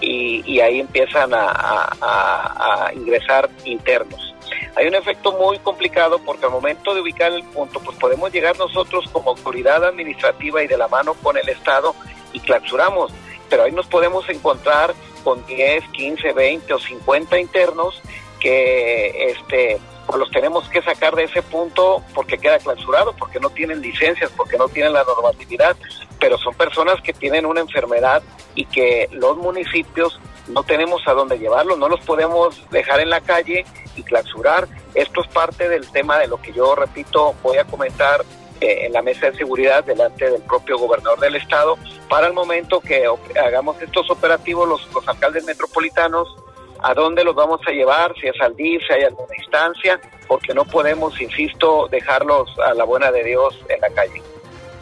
y, 0.00 0.60
ahí 0.60 0.80
empiezan 0.80 1.30
a, 1.32 2.90
ingresar 2.94 3.48
internos. 3.64 4.34
Hay 4.76 4.86
un 4.86 4.94
efecto 4.94 5.32
muy 5.32 5.58
complicado 5.58 6.18
porque 6.18 6.46
al 6.46 6.52
momento 6.52 6.94
de 6.94 7.00
ubicar 7.00 7.32
el 7.32 7.42
punto, 7.44 7.80
pues 7.80 7.96
podemos 7.98 8.32
llegar 8.32 8.58
nosotros 8.58 9.08
como 9.12 9.30
autoridad 9.30 9.84
administrativa 9.84 10.62
y 10.62 10.66
de 10.66 10.76
la 10.76 10.88
mano 10.88 11.14
con 11.14 11.36
el 11.36 11.48
Estado 11.48 11.94
y 12.32 12.40
clausuramos 12.40 13.12
pero 13.48 13.64
ahí 13.64 13.72
nos 13.72 13.86
podemos 13.86 14.28
encontrar 14.28 14.94
con 15.22 15.46
10, 15.46 15.84
15, 15.92 16.32
20 16.32 16.74
o 16.74 16.78
50 16.78 17.38
internos 17.38 18.00
que 18.40 19.30
este 19.30 19.80
pues 20.06 20.18
los 20.18 20.30
tenemos 20.30 20.68
que 20.68 20.82
sacar 20.82 21.14
de 21.14 21.24
ese 21.24 21.40
punto 21.40 22.02
porque 22.14 22.36
queda 22.36 22.58
clausurado, 22.58 23.14
porque 23.16 23.40
no 23.40 23.48
tienen 23.50 23.80
licencias, 23.80 24.30
porque 24.36 24.58
no 24.58 24.68
tienen 24.68 24.92
la 24.92 25.02
normatividad, 25.04 25.76
pero 26.24 26.38
son 26.38 26.54
personas 26.54 27.02
que 27.02 27.12
tienen 27.12 27.44
una 27.44 27.60
enfermedad 27.60 28.22
y 28.54 28.64
que 28.64 29.10
los 29.12 29.36
municipios 29.36 30.18
no 30.48 30.62
tenemos 30.62 31.06
a 31.06 31.12
dónde 31.12 31.38
llevarlos, 31.38 31.76
no 31.76 31.86
los 31.86 32.00
podemos 32.00 32.64
dejar 32.70 33.00
en 33.00 33.10
la 33.10 33.20
calle 33.20 33.66
y 33.94 34.02
clausurar. 34.04 34.66
Esto 34.94 35.20
es 35.20 35.28
parte 35.28 35.68
del 35.68 35.86
tema 35.90 36.16
de 36.18 36.26
lo 36.26 36.40
que 36.40 36.54
yo, 36.54 36.74
repito, 36.76 37.34
voy 37.42 37.58
a 37.58 37.64
comentar 37.64 38.24
en 38.62 38.90
la 38.94 39.02
mesa 39.02 39.30
de 39.30 39.36
seguridad 39.36 39.84
delante 39.84 40.30
del 40.30 40.40
propio 40.40 40.78
gobernador 40.78 41.20
del 41.20 41.36
estado 41.36 41.76
para 42.08 42.26
el 42.26 42.32
momento 42.32 42.80
que 42.80 43.04
hagamos 43.38 43.82
estos 43.82 44.08
operativos 44.08 44.66
los, 44.66 44.94
los 44.94 45.06
alcaldes 45.06 45.44
metropolitanos 45.44 46.34
a 46.80 46.94
dónde 46.94 47.22
los 47.22 47.34
vamos 47.34 47.60
a 47.66 47.70
llevar, 47.70 48.14
si 48.18 48.28
es 48.28 48.40
al 48.40 48.56
DIF, 48.56 48.80
si 48.86 48.94
hay 48.94 49.02
alguna 49.02 49.36
instancia, 49.36 50.00
porque 50.26 50.54
no 50.54 50.64
podemos, 50.64 51.20
insisto, 51.20 51.86
dejarlos 51.90 52.48
a 52.60 52.72
la 52.72 52.84
buena 52.84 53.12
de 53.12 53.24
Dios 53.24 53.60
en 53.68 53.80
la 53.82 53.90
calle. 53.90 54.22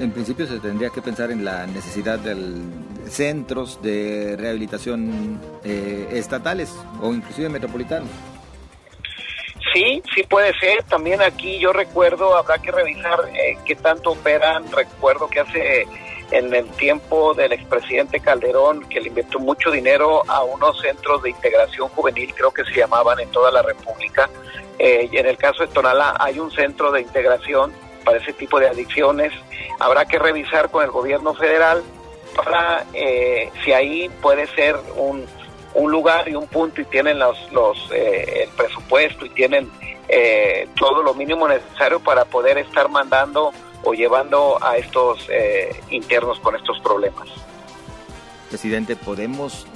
En 0.02 0.10
principio 0.10 0.48
se 0.48 0.58
tendría 0.58 0.90
que 0.90 1.00
pensar 1.00 1.30
en 1.30 1.44
la 1.44 1.64
necesidad 1.64 2.18
de 2.18 2.34
centros 3.08 3.80
de 3.82 4.34
rehabilitación 4.36 5.40
eh, 5.62 6.08
estatales 6.10 6.74
o 7.00 7.14
inclusive 7.14 7.48
metropolitanos. 7.48 8.08
Sí, 9.72 10.02
sí 10.12 10.24
puede 10.24 10.58
ser. 10.58 10.82
También 10.88 11.22
aquí 11.22 11.60
yo 11.60 11.72
recuerdo, 11.72 12.36
habrá 12.36 12.58
que 12.58 12.72
revisar 12.72 13.20
eh, 13.32 13.56
qué 13.64 13.76
tanto 13.76 14.10
operan. 14.10 14.64
Recuerdo 14.72 15.28
que 15.28 15.38
hace 15.38 15.86
en 16.32 16.52
el 16.52 16.68
tiempo 16.70 17.32
del 17.34 17.52
expresidente 17.52 18.18
Calderón, 18.18 18.84
que 18.88 19.00
le 19.00 19.06
invirtió 19.06 19.38
mucho 19.38 19.70
dinero 19.70 20.28
a 20.28 20.42
unos 20.42 20.80
centros 20.80 21.22
de 21.22 21.30
integración 21.30 21.88
juvenil, 21.90 22.34
creo 22.34 22.50
que 22.50 22.64
se 22.64 22.74
llamaban 22.74 23.20
en 23.20 23.30
toda 23.30 23.52
la 23.52 23.62
República. 23.62 24.28
Eh, 24.80 25.08
y 25.12 25.16
en 25.16 25.26
el 25.26 25.36
caso 25.36 25.62
de 25.62 25.68
Tonalá 25.68 26.16
hay 26.18 26.40
un 26.40 26.50
centro 26.50 26.90
de 26.90 27.02
integración 27.02 27.72
para 28.04 28.18
ese 28.18 28.32
tipo 28.32 28.60
de 28.60 28.68
adicciones. 28.68 29.32
Habrá 29.78 30.04
que 30.04 30.18
revisar 30.18 30.70
con 30.70 30.84
el 30.84 30.90
gobierno 30.90 31.34
federal 31.34 31.82
para 32.36 32.84
eh, 32.94 33.50
si 33.64 33.72
ahí 33.72 34.08
puede 34.20 34.46
ser 34.48 34.76
un 34.96 35.26
un 35.74 35.90
lugar 35.90 36.28
y 36.28 36.34
un 36.34 36.46
punto 36.46 36.80
y 36.80 36.84
tienen 36.84 37.18
los, 37.18 37.36
los 37.52 37.78
eh, 37.92 38.44
el 38.44 38.48
presupuesto 38.50 39.26
y 39.26 39.30
tienen 39.30 39.70
eh, 40.08 40.68
todo 40.76 41.02
lo 41.02 41.14
mínimo 41.14 41.48
necesario 41.48 42.00
para 42.00 42.24
poder 42.24 42.58
estar 42.58 42.88
mandando 42.88 43.52
o 43.84 43.94
llevando 43.94 44.58
a 44.62 44.76
estos 44.76 45.26
eh, 45.28 45.80
internos 45.90 46.38
con 46.40 46.54
estos 46.54 46.78
problemas. 46.80 47.28
Presidente, 48.48 48.96
podemos 48.96 49.66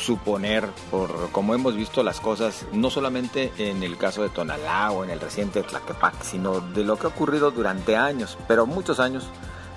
suponer, 0.00 0.66
por 0.90 1.30
como 1.30 1.54
hemos 1.54 1.76
visto 1.76 2.02
las 2.02 2.20
cosas, 2.20 2.66
no 2.72 2.90
solamente 2.90 3.52
en 3.58 3.82
el 3.82 3.96
caso 3.96 4.22
de 4.22 4.30
Tonalá 4.30 4.90
o 4.90 5.04
en 5.04 5.10
el 5.10 5.20
reciente 5.20 5.62
Tlaquepac, 5.62 6.22
sino 6.22 6.60
de 6.60 6.84
lo 6.84 6.96
que 6.96 7.06
ha 7.06 7.10
ocurrido 7.10 7.50
durante 7.50 7.96
años, 7.96 8.38
pero 8.48 8.66
muchos 8.66 8.98
años, 8.98 9.28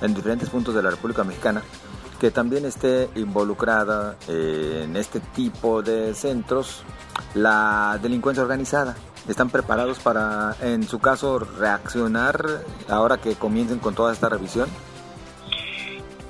en 0.02 0.14
diferentes 0.14 0.50
puntos 0.50 0.74
de 0.74 0.82
la 0.82 0.90
República 0.90 1.24
Mexicana, 1.24 1.62
que 2.20 2.32
también 2.32 2.66
esté 2.66 3.10
involucrada 3.16 4.16
eh, 4.28 4.84
en 4.86 4.96
este 4.96 5.20
tipo 5.20 5.82
de 5.82 6.14
centros 6.16 6.84
la 7.34 8.00
delincuencia 8.02 8.42
organizada. 8.42 8.96
¿Están 9.28 9.50
preparados 9.50 10.00
para, 10.00 10.56
en 10.62 10.88
su 10.88 11.00
caso, 11.00 11.40
reaccionar 11.40 12.62
ahora 12.90 13.18
que 13.18 13.36
comiencen 13.36 13.80
con 13.80 13.96
toda 13.96 14.12
esta 14.14 14.30
revisión? 14.30 14.70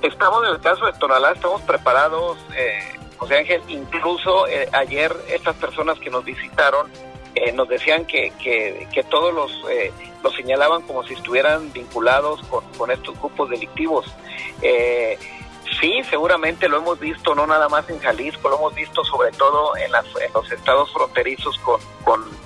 Estamos 0.02 0.44
en 0.46 0.54
el 0.54 0.60
caso 0.60 0.84
de 0.86 0.92
Tonalá, 0.94 1.32
estamos 1.32 1.62
preparados, 1.62 2.38
eh, 2.56 3.03
José 3.24 3.38
Ángel, 3.38 3.62
incluso 3.68 4.46
eh, 4.48 4.68
ayer 4.72 5.10
estas 5.28 5.56
personas 5.56 5.98
que 5.98 6.10
nos 6.10 6.26
visitaron 6.26 6.90
eh, 7.34 7.52
nos 7.52 7.66
decían 7.70 8.04
que, 8.04 8.34
que, 8.38 8.86
que 8.92 9.02
todos 9.04 9.32
los, 9.32 9.50
los 10.22 10.34
señalaban 10.34 10.82
como 10.82 11.02
si 11.04 11.14
estuvieran 11.14 11.72
vinculados 11.72 12.42
con, 12.76 12.90
estos 12.90 13.18
grupos 13.18 13.48
delictivos. 13.50 14.06
Eh, 14.60 15.18
Sí, 15.80 16.02
seguramente 16.08 16.68
lo 16.68 16.76
hemos 16.76 17.00
visto, 17.00 17.34
no 17.34 17.46
nada 17.46 17.68
más 17.70 17.88
en 17.88 17.98
Jalisco, 17.98 18.48
lo 18.50 18.58
hemos 18.58 18.74
visto 18.74 19.02
sobre 19.02 19.32
todo 19.32 19.74
en, 19.76 19.90
los 20.32 20.52
estados 20.52 20.92
fronterizos 20.92 21.58
con, 21.58 21.80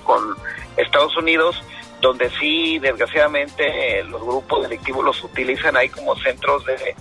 con, 0.04 0.36
Estados 0.76 1.16
Unidos, 1.16 1.62
donde 2.00 2.30
sí, 2.38 2.78
desgraciadamente, 2.78 4.04
los 4.04 4.22
grupos 4.22 4.62
delictivos 4.62 5.04
los 5.04 5.22
utilizan 5.24 5.76
ahí 5.76 5.88
como 5.88 6.16
centros 6.16 6.64
de, 6.64 6.94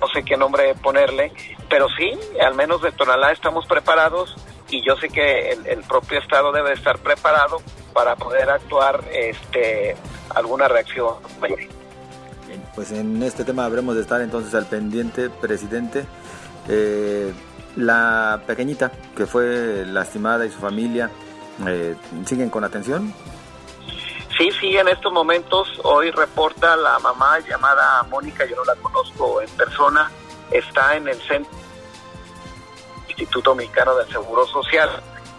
no 0.00 0.08
sé 0.08 0.22
qué 0.24 0.36
nombre 0.36 0.74
ponerle, 0.74 1.32
pero 1.68 1.88
sí, 1.88 2.10
al 2.40 2.54
menos 2.54 2.82
de 2.82 2.92
Tonalá 2.92 3.32
estamos 3.32 3.66
preparados 3.66 4.34
y 4.70 4.84
yo 4.86 4.96
sé 4.96 5.08
que 5.08 5.50
el, 5.50 5.82
propio 5.84 6.18
Estado 6.18 6.52
debe 6.52 6.72
estar 6.72 6.98
preparado 6.98 7.58
para 7.92 8.16
poder 8.16 8.50
actuar 8.50 9.02
este 9.12 9.96
alguna 10.34 10.68
reacción 10.68 11.14
pues 12.78 12.92
en 12.92 13.20
este 13.24 13.44
tema 13.44 13.64
habremos 13.64 13.96
de 13.96 14.02
estar 14.02 14.20
entonces 14.20 14.54
al 14.54 14.66
pendiente, 14.66 15.30
presidente. 15.30 16.04
Eh, 16.68 17.32
la 17.74 18.40
pequeñita 18.46 18.92
que 19.16 19.26
fue 19.26 19.84
lastimada 19.84 20.46
y 20.46 20.50
su 20.50 20.58
familia, 20.58 21.10
eh, 21.66 21.96
¿siguen 22.24 22.50
con 22.50 22.62
atención? 22.62 23.12
Sí, 24.38 24.52
sí, 24.52 24.76
en 24.76 24.86
estos 24.86 25.12
momentos 25.12 25.68
hoy 25.82 26.12
reporta 26.12 26.76
la 26.76 27.00
mamá 27.00 27.40
llamada 27.40 28.04
Mónica, 28.04 28.46
yo 28.46 28.54
no 28.54 28.64
la 28.64 28.76
conozco 28.76 29.42
en 29.42 29.50
persona, 29.50 30.08
está 30.52 30.94
en 30.94 31.08
el 31.08 31.20
centro 31.22 31.50
Instituto 33.08 33.56
Mexicano 33.56 33.96
del 33.96 34.08
Seguro 34.12 34.46
Social. 34.46 34.88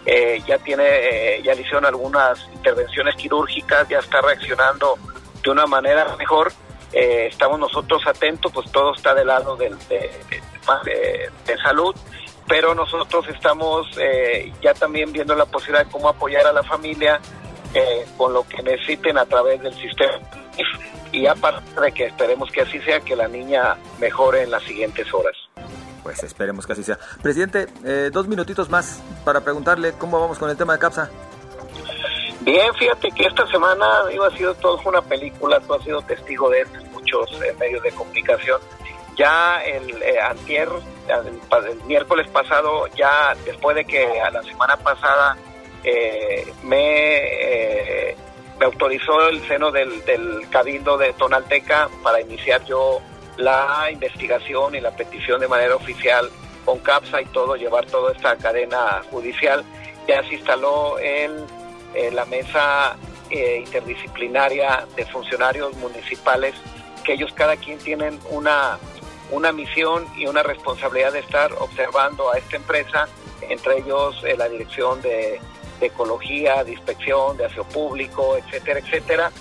Eh, 0.04 0.42
ya 0.46 0.58
tiene, 0.58 0.84
eh, 0.84 1.42
ya 1.42 1.54
le 1.54 1.62
hicieron 1.62 1.86
algunas 1.86 2.46
intervenciones 2.52 3.16
quirúrgicas, 3.16 3.88
ya 3.88 4.00
está 4.00 4.20
reaccionando 4.20 4.98
de 5.42 5.50
una 5.50 5.66
manera 5.66 6.14
mejor. 6.16 6.52
Eh, 6.92 7.28
estamos 7.30 7.58
nosotros 7.58 8.06
atentos, 8.06 8.52
pues 8.52 8.70
todo 8.70 8.94
está 8.94 9.14
del 9.14 9.28
lado 9.28 9.56
del, 9.56 9.78
de, 9.88 10.10
de, 11.46 11.58
salud, 11.62 11.94
pero 12.46 12.74
nosotros 12.74 13.26
estamos 13.28 13.88
ya 14.60 14.74
también 14.74 15.10
viendo 15.10 15.34
la 15.34 15.46
posibilidad 15.46 15.86
de 15.86 15.90
cómo 15.90 16.08
apoyar 16.08 16.46
a 16.46 16.52
la 16.52 16.62
familia 16.62 17.18
con 18.16 18.32
lo 18.32 18.42
que 18.42 18.62
necesiten 18.62 19.16
a 19.18 19.24
través 19.26 19.60
del 19.62 19.74
sistema 19.74 20.18
y 21.12 21.26
aparte 21.26 21.80
de 21.80 21.92
que 21.92 22.06
esperemos 22.06 22.50
que 22.50 22.62
así 22.62 22.80
sea, 22.80 23.00
que 23.00 23.16
la 23.16 23.28
niña 23.28 23.76
mejore 23.98 24.42
en 24.42 24.50
las 24.50 24.62
siguientes 24.62 25.12
horas. 25.12 25.36
Pues 26.02 26.22
esperemos 26.22 26.66
que 26.66 26.72
así 26.72 26.82
sea. 26.82 26.98
Presidente, 27.22 27.66
eh, 27.84 28.10
dos 28.12 28.26
minutitos 28.26 28.70
más 28.70 29.02
para 29.24 29.40
preguntarle 29.42 29.92
cómo 29.92 30.20
vamos 30.20 30.38
con 30.38 30.50
el 30.50 30.56
tema 30.56 30.74
de 30.74 30.78
CAPSA. 30.78 31.10
Bien, 32.40 32.72
fíjate 32.74 33.10
que 33.10 33.26
esta 33.26 33.46
semana 33.48 34.06
digo, 34.10 34.24
ha 34.24 34.36
sido 34.36 34.54
todo 34.54 34.80
una 34.86 35.02
película, 35.02 35.60
tú 35.60 35.74
has 35.74 35.84
sido 35.84 36.00
testigo 36.02 36.48
de 36.48 36.62
esto 36.62 36.78
en 36.78 36.90
muchos 36.92 37.30
eh, 37.42 37.54
medios 37.58 37.82
de 37.82 37.92
comunicación. 37.92 38.60
Ya 39.16 39.62
el 39.62 40.02
eh, 40.02 40.18
antier, 40.20 40.68
el, 41.08 41.82
miércoles 41.84 42.26
pasado, 42.30 42.86
ya 42.96 43.34
después 43.44 43.76
de 43.76 43.84
que 43.84 44.20
a 44.20 44.30
la 44.30 44.42
semana 44.42 44.76
pasada 44.78 45.36
me 46.62 48.16
me 48.60 48.66
autorizó 48.66 49.28
el 49.28 49.40
seno 49.48 49.72
del, 49.72 50.04
del 50.04 50.46
Cabildo 50.50 50.98
de 50.98 51.14
Tonalteca 51.14 51.88
para 52.02 52.20
iniciar 52.20 52.62
yo 52.66 53.00
la 53.38 53.88
investigación 53.90 54.74
y 54.74 54.80
la 54.80 54.94
petición 54.94 55.40
de 55.40 55.48
manera 55.48 55.74
oficial 55.74 56.30
con 56.66 56.78
CAPSA 56.80 57.22
y 57.22 57.26
todo, 57.26 57.56
llevar 57.56 57.86
toda 57.86 58.12
esta 58.12 58.36
cadena 58.36 59.02
judicial. 59.10 59.64
Ya 60.06 60.22
se 60.24 60.34
instaló 60.34 60.98
en, 60.98 61.46
la 62.12 62.24
mesa 62.26 62.96
eh, 63.30 63.64
interdisciplinaria 63.64 64.86
de 64.94 65.04
funcionarios 65.06 65.74
municipales, 65.78 66.54
que 67.02 67.14
ellos 67.14 67.32
cada 67.32 67.56
quien 67.56 67.78
tienen 67.78 68.20
una, 68.28 68.78
una 69.30 69.52
misión 69.52 70.06
y 70.16 70.26
una 70.26 70.42
responsabilidad 70.42 71.12
de 71.12 71.20
estar 71.20 71.52
observando 71.54 72.30
a 72.30 72.38
esta 72.38 72.56
empresa, 72.56 73.08
entre 73.48 73.78
ellos 73.78 74.22
eh, 74.24 74.36
la 74.36 74.48
dirección 74.48 75.00
de 75.02 75.40
de 75.80 75.86
ecología, 75.86 76.62
de 76.62 76.72
inspección, 76.72 77.36
de 77.36 77.46
aseo 77.46 77.64
público, 77.64 78.36
etcétera, 78.36 78.80
etcétera. 78.80 79.32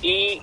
Y 0.00 0.42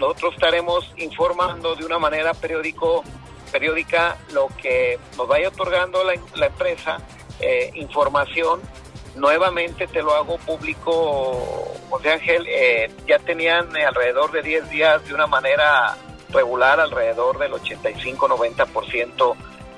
nosotros 0.00 0.34
estaremos 0.34 0.92
informando 0.96 1.74
de 1.74 1.84
una 1.84 1.98
manera 1.98 2.34
periódico, 2.34 3.04
periódica 3.52 4.16
lo 4.32 4.48
que 4.60 4.98
nos 5.16 5.28
vaya 5.28 5.48
otorgando 5.48 6.02
la, 6.02 6.46
empresa, 6.46 6.98
eh, 7.40 7.70
información. 7.74 8.60
Nuevamente 9.14 9.86
te 9.86 10.02
lo 10.02 10.14
hago 10.14 10.36
público, 10.38 11.72
José 11.88 12.12
Ángel, 12.12 12.46
eh, 12.48 12.90
ya 13.06 13.18
tenían 13.18 13.74
alrededor 13.76 14.32
de 14.32 14.42
10 14.42 14.68
días 14.70 15.06
de 15.06 15.14
una 15.14 15.26
manera 15.26 15.96
regular, 16.30 16.80
alrededor 16.80 17.38
del 17.38 17.52
85-90% 17.52 19.34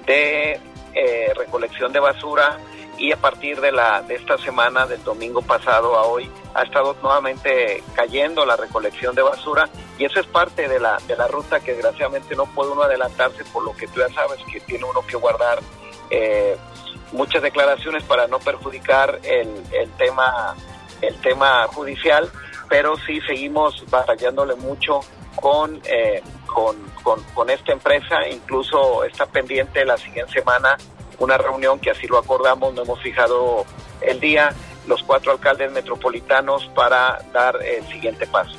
de 0.06 0.60
eh, 0.94 1.32
recolección 1.36 1.92
de 1.92 2.00
basura 2.00 2.58
y 2.98 3.12
a 3.12 3.16
partir 3.16 3.60
de 3.60 3.72
la 3.72 4.02
de 4.02 4.16
esta 4.16 4.36
semana 4.38 4.86
del 4.86 5.02
domingo 5.04 5.40
pasado 5.40 5.96
a 5.96 6.02
hoy 6.02 6.30
ha 6.54 6.62
estado 6.62 6.96
nuevamente 7.02 7.82
cayendo 7.94 8.44
la 8.44 8.56
recolección 8.56 9.14
de 9.14 9.22
basura. 9.22 9.68
Y 9.98 10.04
eso 10.04 10.20
es 10.20 10.26
parte 10.26 10.68
de 10.68 10.80
la 10.80 10.98
de 11.06 11.16
la 11.16 11.28
ruta 11.28 11.60
que 11.60 11.72
desgraciadamente 11.72 12.34
no 12.34 12.46
puede 12.46 12.72
uno 12.72 12.82
adelantarse 12.82 13.44
por 13.46 13.64
lo 13.64 13.74
que 13.74 13.86
tú 13.88 14.00
ya 14.00 14.08
sabes 14.08 14.40
que 14.50 14.60
tiene 14.60 14.84
uno 14.84 15.06
que 15.06 15.16
guardar 15.16 15.60
eh, 16.10 16.56
muchas 17.12 17.42
declaraciones 17.42 18.02
para 18.02 18.26
no 18.26 18.38
perjudicar 18.40 19.20
el, 19.22 19.48
el 19.72 19.90
tema 19.92 20.56
el 21.00 21.20
tema 21.20 21.66
judicial. 21.68 22.30
Pero 22.68 22.96
sí 23.06 23.20
seguimos 23.22 23.82
batallándole 23.88 24.54
mucho 24.56 25.00
con, 25.36 25.80
eh, 25.84 26.22
con, 26.46 26.76
con, 27.02 27.22
con 27.32 27.48
esta 27.48 27.72
empresa. 27.72 28.28
Incluso 28.28 29.04
está 29.04 29.24
pendiente 29.24 29.84
la 29.86 29.96
siguiente 29.96 30.32
semana 30.32 30.76
una 31.18 31.38
reunión 31.38 31.78
que 31.78 31.90
así 31.90 32.06
lo 32.06 32.18
acordamos, 32.18 32.74
no 32.74 32.82
hemos 32.82 33.00
fijado 33.00 33.64
el 34.00 34.20
día, 34.20 34.54
los 34.86 35.02
cuatro 35.02 35.32
alcaldes 35.32 35.72
metropolitanos 35.72 36.66
para 36.74 37.18
dar 37.32 37.58
el 37.62 37.86
siguiente 37.88 38.26
paso. 38.26 38.56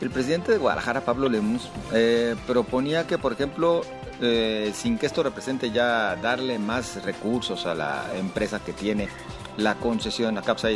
El 0.00 0.10
presidente 0.10 0.52
de 0.52 0.58
Guadalajara, 0.58 1.02
Pablo 1.02 1.28
Lemus, 1.28 1.70
eh, 1.92 2.34
proponía 2.46 3.06
que, 3.06 3.18
por 3.18 3.32
ejemplo, 3.32 3.82
eh, 4.20 4.72
sin 4.74 4.98
que 4.98 5.06
esto 5.06 5.22
represente 5.22 5.70
ya 5.70 6.16
darle 6.16 6.58
más 6.58 7.04
recursos 7.04 7.66
a 7.66 7.74
la 7.74 8.04
empresa 8.16 8.60
que 8.64 8.72
tiene 8.72 9.08
la 9.56 9.74
concesión 9.76 10.38
a 10.38 10.42
Capsa 10.42 10.68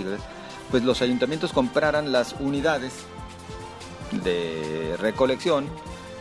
pues 0.70 0.82
los 0.82 1.00
ayuntamientos 1.00 1.52
compraran 1.52 2.12
las 2.12 2.34
unidades 2.40 2.92
de 4.10 4.96
recolección, 4.98 5.68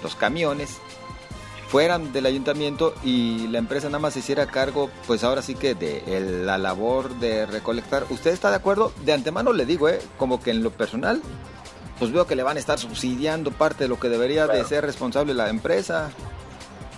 los 0.04 0.15
camiones, 0.15 0.80
fueran 1.67 2.13
del 2.13 2.25
ayuntamiento 2.25 2.93
y 3.04 3.47
la 3.47 3.58
empresa 3.58 3.88
nada 3.88 3.99
más 3.99 4.13
se 4.13 4.19
hiciera 4.19 4.45
cargo, 4.47 4.89
pues 5.08 5.23
ahora 5.23 5.41
sí 5.41 5.56
que 5.56 5.75
de 5.75 6.04
la 6.19 6.58
labor 6.58 7.10
de 7.15 7.45
recolectar. 7.45 8.06
¿Usted 8.10 8.32
está 8.32 8.49
de 8.49 8.58
acuerdo? 8.58 8.93
De 9.04 9.13
antemano 9.13 9.54
le 9.54 9.65
digo, 9.65 9.89
¿eh? 9.89 9.99
como 10.17 10.41
que 10.41 10.51
en 10.51 10.63
lo 10.63 10.71
personal, 10.71 11.21
pues 11.99 12.12
veo 12.12 12.28
que 12.28 12.36
le 12.36 12.43
van 12.43 12.58
a 12.58 12.60
estar 12.60 12.78
subsidiando 12.78 13.51
parte 13.51 13.86
de 13.86 13.88
lo 13.89 13.99
que 13.99 14.10
debería 14.10 14.47
de 14.47 14.63
ser 14.63 14.86
responsable 14.86 15.34
la 15.34 15.49
empresa. 15.49 16.12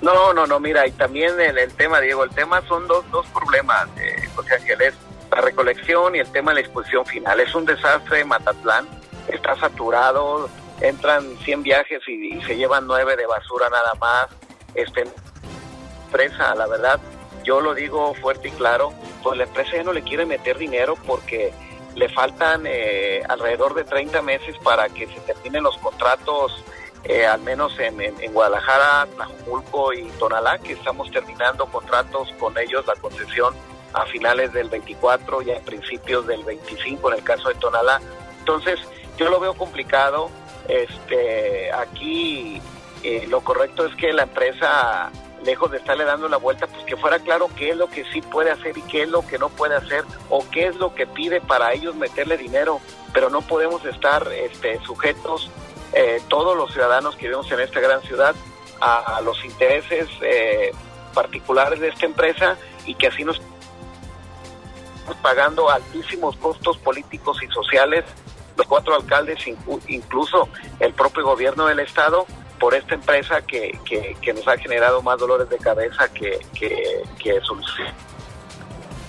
No, 0.01 0.33
no, 0.33 0.45
no, 0.45 0.59
mira, 0.59 0.85
y 0.85 0.91
también 0.91 1.39
el, 1.39 1.57
el 1.57 1.73
tema, 1.73 1.99
Diego, 1.99 2.23
el 2.23 2.29
tema 2.29 2.61
son 2.67 2.87
dos, 2.87 3.09
dos 3.09 3.25
problemas, 3.27 3.87
eh, 3.97 4.27
José 4.35 4.55
Ángeles, 4.55 4.93
la 5.31 5.41
recolección 5.41 6.15
y 6.15 6.19
el 6.19 6.31
tema 6.31 6.51
de 6.51 6.55
la 6.55 6.61
exposición 6.61 7.05
final. 7.05 7.39
Es 7.39 7.55
un 7.55 7.65
desastre 7.65 8.23
Matatlán, 8.23 8.87
está 9.27 9.55
saturado, 9.55 10.49
entran 10.81 11.35
100 11.43 11.63
viajes 11.63 12.01
y, 12.07 12.37
y 12.37 12.41
se 12.43 12.55
llevan 12.55 12.85
9 12.85 13.15
de 13.15 13.25
basura 13.25 13.69
nada 13.71 13.95
más 13.95 14.27
este, 14.77 15.05
empresa, 16.05 16.55
la 16.55 16.67
verdad, 16.67 16.99
yo 17.43 17.59
lo 17.61 17.73
digo 17.73 18.13
fuerte 18.15 18.47
y 18.47 18.51
claro, 18.51 18.93
pues 19.23 19.37
la 19.37 19.43
empresa 19.43 19.71
ya 19.75 19.83
no 19.83 19.91
le 19.91 20.03
quiere 20.03 20.25
meter 20.25 20.57
dinero 20.57 20.95
porque 21.05 21.53
le 21.95 22.09
faltan 22.09 22.63
eh, 22.65 23.21
alrededor 23.27 23.73
de 23.73 23.83
30 23.83 24.21
meses 24.21 24.55
para 24.63 24.87
que 24.89 25.07
se 25.07 25.19
terminen 25.21 25.63
los 25.63 25.77
contratos, 25.77 26.63
eh, 27.03 27.25
al 27.25 27.41
menos 27.41 27.77
en, 27.79 27.99
en, 28.01 28.33
Guadalajara, 28.33 29.07
Tlajumulco 29.15 29.93
y 29.93 30.03
Tonalá, 30.19 30.59
que 30.59 30.73
estamos 30.73 31.09
terminando 31.09 31.65
contratos 31.65 32.29
con 32.39 32.57
ellos, 32.57 32.85
la 32.85 32.95
concesión 32.95 33.55
a 33.93 34.05
finales 34.05 34.53
del 34.53 34.69
24 34.69 35.41
y 35.41 35.51
a 35.51 35.59
principios 35.61 36.27
del 36.27 36.43
25 36.43 37.11
en 37.11 37.17
el 37.17 37.23
caso 37.23 37.49
de 37.49 37.55
Tonalá. 37.55 37.99
Entonces, 38.39 38.79
yo 39.17 39.29
lo 39.29 39.39
veo 39.39 39.55
complicado. 39.55 40.29
Este, 40.67 41.71
aquí 41.71 42.61
eh, 43.03 43.25
lo 43.27 43.41
correcto 43.41 43.85
es 43.85 43.95
que 43.95 44.13
la 44.13 44.23
empresa, 44.23 45.11
lejos 45.43 45.71
de 45.71 45.77
estarle 45.77 46.03
dando 46.05 46.27
la 46.27 46.37
vuelta, 46.37 46.67
pues 46.67 46.83
que 46.85 46.97
fuera 46.97 47.19
claro 47.19 47.49
qué 47.55 47.69
es 47.69 47.77
lo 47.77 47.87
que 47.87 48.03
sí 48.11 48.21
puede 48.21 48.51
hacer 48.51 48.77
y 48.77 48.81
qué 48.83 49.03
es 49.03 49.09
lo 49.09 49.25
que 49.25 49.37
no 49.37 49.49
puede 49.49 49.75
hacer 49.75 50.03
o 50.29 50.43
qué 50.49 50.67
es 50.67 50.75
lo 50.75 50.93
que 50.93 51.07
pide 51.07 51.41
para 51.41 51.73
ellos 51.73 51.95
meterle 51.95 52.37
dinero, 52.37 52.79
pero 53.13 53.29
no 53.29 53.41
podemos 53.41 53.83
estar 53.85 54.27
este, 54.33 54.79
sujetos 54.83 55.49
eh, 55.93 56.21
todos 56.27 56.57
los 56.57 56.73
ciudadanos 56.73 57.15
que 57.15 57.23
vivimos 57.23 57.51
en 57.51 57.61
esta 57.61 57.79
gran 57.79 58.01
ciudad 58.01 58.35
a, 58.81 59.21
los 59.21 59.43
intereses 59.43 60.07
eh, 60.21 60.71
particulares 61.13 61.79
de 61.79 61.87
esta 61.87 62.05
empresa 62.05 62.57
y 62.85 62.93
que 62.93 63.07
así 63.07 63.23
nos 63.23 63.41
pagando 65.21 65.69
altísimos 65.69 66.35
costos 66.37 66.77
políticos 66.77 67.41
y 67.41 67.47
sociales. 67.47 68.03
Los 68.55 68.67
cuatro 68.67 68.95
alcaldes, 68.95 69.39
incluso 69.87 70.49
el 70.79 70.93
propio 70.93 71.23
gobierno 71.23 71.67
del 71.67 71.79
estado, 71.79 72.25
por 72.59 72.73
esta 72.73 72.95
empresa 72.95 73.41
que, 73.41 73.77
que, 73.85 74.33
nos 74.33 74.47
ha 74.47 74.57
generado 74.57 75.01
más 75.01 75.17
dolores 75.19 75.49
de 75.49 75.57
cabeza 75.57 76.07
que, 76.13 76.39
que, 76.53 77.03
que 77.19 77.39
solución. 77.41 77.87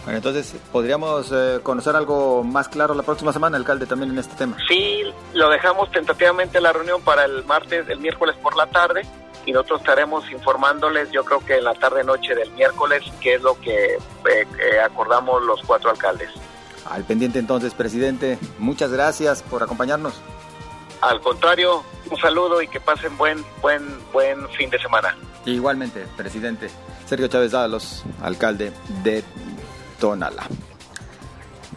Bueno, 0.04 0.18
entonces, 0.18 0.56
¿podríamos 0.72 1.30
eh, 1.32 1.60
conocer 1.62 1.94
algo 1.94 2.42
más 2.42 2.68
claro 2.68 2.94
la 2.94 3.02
próxima 3.02 3.30
semana, 3.30 3.58
alcalde, 3.58 3.84
también 3.84 4.12
en 4.12 4.18
este 4.18 4.34
tema? 4.36 4.56
Sí, 4.66 5.02
lo 5.34 5.50
dejamos 5.50 5.90
tentativamente 5.90 6.62
la 6.62 6.72
reunión 6.72 7.02
para 7.02 7.26
el 7.26 7.44
martes, 7.44 7.86
el 7.90 7.98
miércoles 7.98 8.34
por 8.42 8.56
la 8.56 8.66
tarde, 8.68 9.02
y 9.44 9.52
nosotros 9.52 9.80
estaremos 9.80 10.30
informándoles, 10.30 11.10
yo 11.10 11.24
creo 11.24 11.44
que 11.44 11.58
en 11.58 11.64
la 11.64 11.74
tarde-noche 11.74 12.34
del 12.34 12.50
miércoles, 12.52 13.02
qué 13.20 13.34
es 13.34 13.42
lo 13.42 13.60
que 13.60 13.96
eh, 13.96 13.98
eh, 14.30 14.80
acordamos 14.82 15.42
los 15.42 15.60
cuatro 15.62 15.90
alcaldes. 15.90 16.30
Al 16.88 17.04
pendiente 17.04 17.38
entonces, 17.38 17.74
presidente, 17.74 18.38
muchas 18.58 18.90
gracias 18.90 19.42
por 19.42 19.62
acompañarnos. 19.62 20.14
Al 21.00 21.20
contrario, 21.20 21.82
un 22.10 22.18
saludo 22.18 22.60
y 22.60 22.68
que 22.68 22.80
pasen 22.80 23.16
buen, 23.16 23.44
buen, 23.62 23.82
buen 24.12 24.48
fin 24.50 24.70
de 24.70 24.78
semana. 24.78 25.16
Igualmente, 25.44 26.06
presidente 26.16 26.68
Sergio 27.08 27.28
Chávez 27.28 27.52
Dávalos, 27.52 28.04
alcalde 28.20 28.70
de 29.02 29.24
Tonala. 29.98 30.46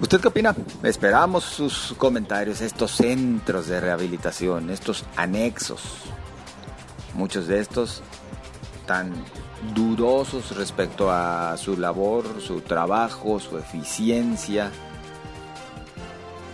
¿Usted 0.01 0.19
qué 0.19 0.27
opina? 0.27 0.53
Esperamos 0.83 1.45
sus 1.45 1.93
comentarios, 1.97 2.59
estos 2.59 2.91
centros 2.91 3.67
de 3.67 3.79
rehabilitación, 3.79 4.69
estos 4.71 5.05
anexos. 5.15 5.81
Muchos 7.13 7.47
de 7.47 7.61
estos 7.61 8.01
tan 8.85 9.13
dudosos 9.73 10.57
respecto 10.57 11.09
a 11.09 11.55
su 11.55 11.77
labor, 11.77 12.25
su 12.41 12.59
trabajo, 12.59 13.39
su 13.39 13.57
eficiencia 13.57 14.69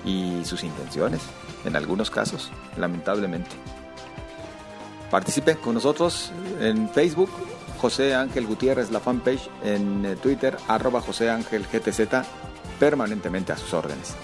y 0.06 0.46
sus 0.46 0.64
intenciones, 0.64 1.22
en 1.68 1.76
algunos 1.76 2.10
casos, 2.10 2.50
lamentablemente. 2.78 3.52
Participe 5.12 5.56
con 5.58 5.76
nosotros 5.76 6.32
en 6.60 6.90
Facebook, 6.90 7.30
José 7.80 8.16
Ángel 8.16 8.48
Gutiérrez, 8.48 8.90
la 8.90 9.00
fanpage, 9.00 9.50
en 9.64 10.06
eh, 10.06 10.16
Twitter, 10.16 10.58
arroba 10.68 11.02
José 11.02 11.30
Ángel 11.30 11.66
GTZ, 11.72 12.26
permanentemente 12.80 13.52
a 13.52 13.58
sus 13.58 13.74
órdenes. 13.74 14.16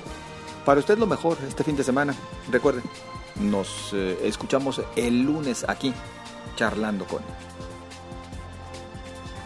Para 0.66 0.80
usted 0.80 0.98
lo 0.98 1.06
mejor 1.06 1.38
este 1.48 1.64
fin 1.64 1.76
de 1.76 1.84
semana, 1.84 2.16
recuerde, 2.52 2.82
nos 3.36 3.92
eh, 3.94 4.18
escuchamos 4.24 4.82
el 4.96 5.24
lunes 5.24 5.66
aquí, 5.68 5.94
charlando 6.56 7.06
con... 7.06 7.22